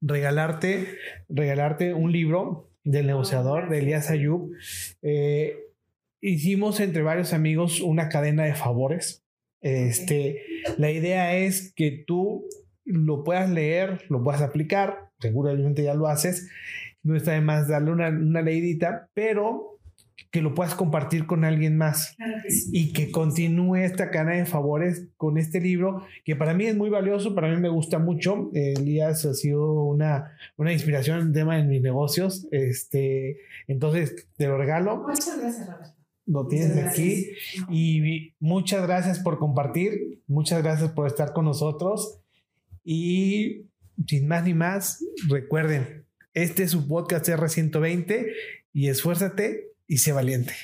[0.00, 0.96] regalarte,
[1.28, 4.52] regalarte un libro del negociador de Elías Ayub.
[5.02, 5.56] Eh,
[6.20, 9.24] hicimos entre varios amigos una cadena de favores.
[9.60, 10.42] Este,
[10.76, 12.46] la idea es que tú
[12.84, 16.48] lo puedas leer, lo puedas aplicar, seguramente ya lo haces.
[17.02, 19.77] No está de más darle una, una leidita, pero
[20.30, 22.16] que lo puedas compartir con alguien más
[22.72, 26.90] y que continúe esta cadena de favores con este libro que para mí es muy
[26.90, 28.50] valioso, para mí me gusta mucho.
[28.52, 32.46] Elías ha sido una, una inspiración en el tema de mis negocios.
[32.50, 35.04] Este, entonces te lo regalo.
[35.06, 35.94] Muchas gracias, Roberto.
[36.26, 37.30] Lo tienes aquí
[37.70, 42.20] y muchas gracias por compartir, muchas gracias por estar con nosotros
[42.84, 43.64] y
[44.06, 46.04] sin más ni más, recuerden,
[46.34, 48.26] este es su podcast R120
[48.74, 50.54] y esfuérzate y sé valiente.